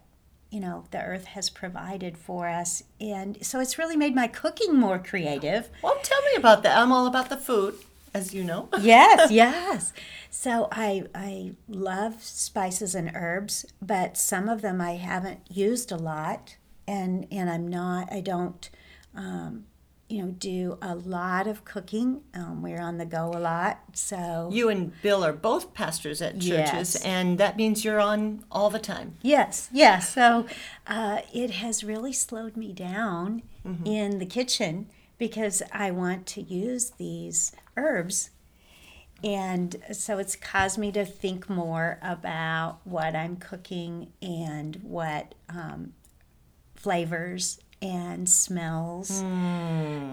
[0.55, 4.73] you know the earth has provided for us and so it's really made my cooking
[4.85, 6.77] more creative Well, tell me about that.
[6.79, 7.73] I'm all about the food,
[8.13, 8.69] as you know.
[8.79, 9.91] yes yes
[10.29, 15.97] so i i love spices and herbs but some of them i haven't used a
[15.97, 16.55] lot
[16.87, 18.69] and and i'm not i don't
[19.15, 19.65] um,
[20.07, 24.49] you know do a lot of cooking um, we're on the go a lot so
[24.53, 26.49] You and Bill are both pastors at churches,
[26.93, 26.95] Yes.
[27.03, 29.15] and that means you're on all the time.
[29.21, 30.13] Yes, yes.
[30.13, 30.45] So
[30.85, 33.41] uh, it has really slowed me down
[33.83, 34.87] in the kitchen
[35.17, 38.29] because I want to use these herbs.
[39.23, 45.93] And so it's caused me to think more about what I'm cooking and what um,
[46.75, 49.23] flavors and smells.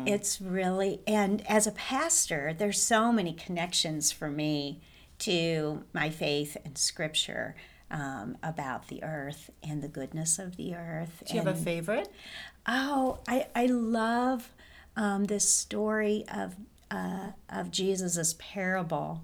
[0.07, 4.81] It's really, and as a pastor, there's so many connections for me
[5.21, 7.57] to my faith and scripture
[7.91, 11.23] um, about the earth and the goodness of the earth.
[11.27, 12.13] Do you have a favorite?
[12.67, 14.51] Oh, I, I love
[14.97, 16.57] um, this story of
[16.91, 19.23] uh, of Jesus's parable,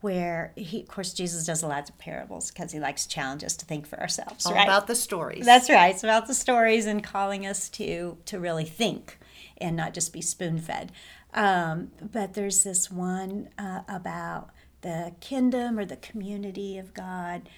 [0.00, 3.56] where he, of course, Jesus does lots of parables because he likes to challenge us
[3.56, 4.46] to think for ourselves.
[4.46, 4.64] All right?
[4.64, 5.44] about the stories.
[5.44, 5.94] That's right.
[5.94, 9.18] It's about the stories and calling us to to really think
[9.58, 10.92] and not just be spoon fed.
[11.34, 17.48] Um, but there's this one uh, about the kingdom or the community of God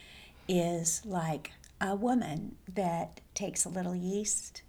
[0.49, 4.62] is like a woman that takes a little yeast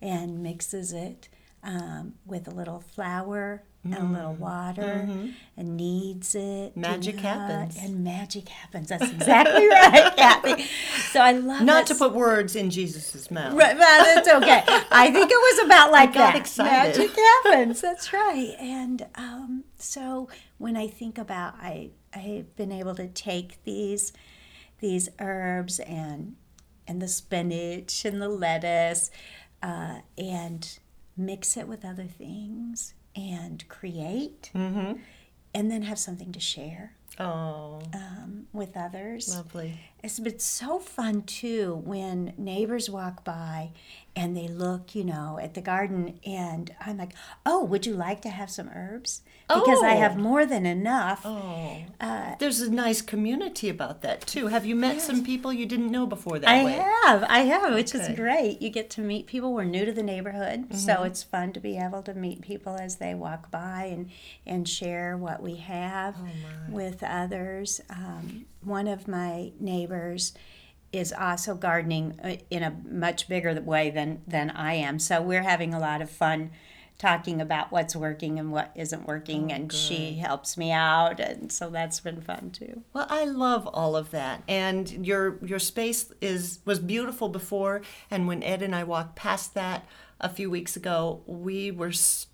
[0.00, 1.28] and mixes it
[1.62, 3.64] um, with a little flour
[3.94, 5.08] and a little water
[5.56, 6.76] and kneads it.
[6.76, 7.76] Magic happens.
[7.80, 8.88] And magic happens.
[8.88, 10.64] That's exactly right, Kathy.
[11.10, 13.54] So I love Not to put words in Jesus' mouth.
[13.54, 14.62] Right, well, that's okay.
[14.90, 16.36] I think it was about like that.
[16.36, 16.98] excited.
[16.98, 17.80] Magic happens.
[17.80, 18.54] That's right.
[18.58, 20.28] And um, so
[20.58, 24.12] when I think about, I I've been able to take these
[24.80, 26.36] these herbs and
[26.86, 29.10] and the spinach and the lettuce
[29.62, 30.78] uh, and
[31.16, 38.46] mix it with other things and create, and then have something to share Oh, um,
[38.52, 39.28] with others.
[39.34, 39.80] Lovely.
[40.04, 43.70] It's been so fun too when neighbors walk by
[44.18, 47.12] and they look, you know, at the garden and I'm like,
[47.46, 50.00] "Oh, would you like to have some herbs?" Because I Oh.
[50.00, 51.22] have more than enough.
[51.24, 51.78] Oh,
[52.38, 54.48] There's a nice community about that too.
[54.48, 56.72] Have you met some people you didn't know before that I way?
[57.06, 58.60] have, I have, which is great.
[58.60, 59.52] You get to meet people.
[59.54, 62.96] We're new to the neighborhood, so it's fun to be able to meet people as
[62.96, 64.10] they walk by and
[64.46, 66.16] and share what we have
[66.68, 67.80] with others.
[67.90, 70.34] Um, one of my neighbors
[70.92, 75.42] is also gardening uh, in a much bigger way than than I am, so we're
[75.42, 76.50] having a lot of fun.
[76.98, 81.70] Talking about what's working and what isn't working, and she helps me out, and so
[81.70, 82.82] that's been fun too.
[82.92, 87.82] Well, I love all of that, and your your space is was beautiful before.
[88.10, 89.86] And when Ed and I walked past that
[90.20, 91.92] a few weeks ago, we were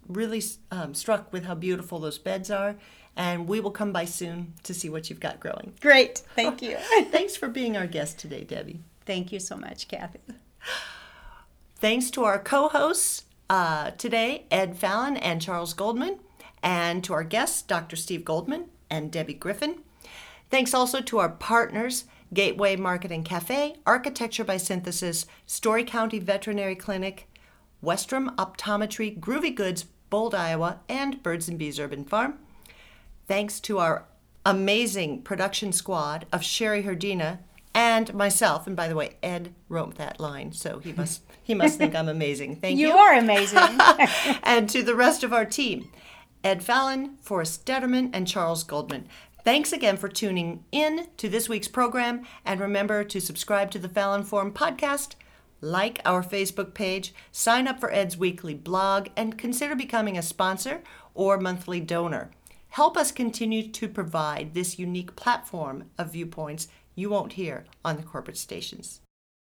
[0.09, 2.77] really um, struck with how beautiful those beds are.
[3.17, 5.75] And we will come by soon to see what you've got growing.
[5.81, 6.77] Great, thank you.
[7.11, 8.81] Thanks for being our guest today, Debbie.
[9.07, 10.21] Thank you so much, Kathy.
[11.77, 16.19] Thanks to our co hosts uh, today, Ed Fallon and Charles Goldman,
[16.63, 17.97] and to our guests, Dr.
[17.97, 19.81] Steve Goldman and Debbie Griffin.
[20.51, 26.75] Thanks also to our partners, Gateway Market and Cafe, Architecture by Synthesis, Story County Veterinary
[26.75, 27.29] Clinic,
[27.83, 32.39] Westrom Optometry, Groovy Goods, Bold, Iowa, and Birds and Bees Urban Farm.
[33.27, 34.07] Thanks to our
[34.45, 37.39] amazing production squad of Sherry Herdina
[37.75, 38.67] and myself.
[38.67, 42.09] And by the way, Ed wrote that line, so he must he must think I'm
[42.09, 42.57] amazing.
[42.57, 42.89] Thank you.
[42.89, 43.59] You are amazing.
[44.43, 45.91] and to the rest of our team,
[46.43, 49.09] Ed Fallon, Forrest Detterman, and Charles Goldman.
[49.45, 53.91] Thanks again for tuning in to this week's program, and remember to subscribe to the
[53.91, 55.17] Fallon Forum podcast,
[55.61, 60.81] like our Facebook page, sign up for Ed's weekly blog, and consider becoming a sponsor
[61.15, 62.31] or monthly donor.
[62.75, 66.67] Help us continue to provide this unique platform of viewpoints
[66.97, 69.01] you won't hear on the corporate stations.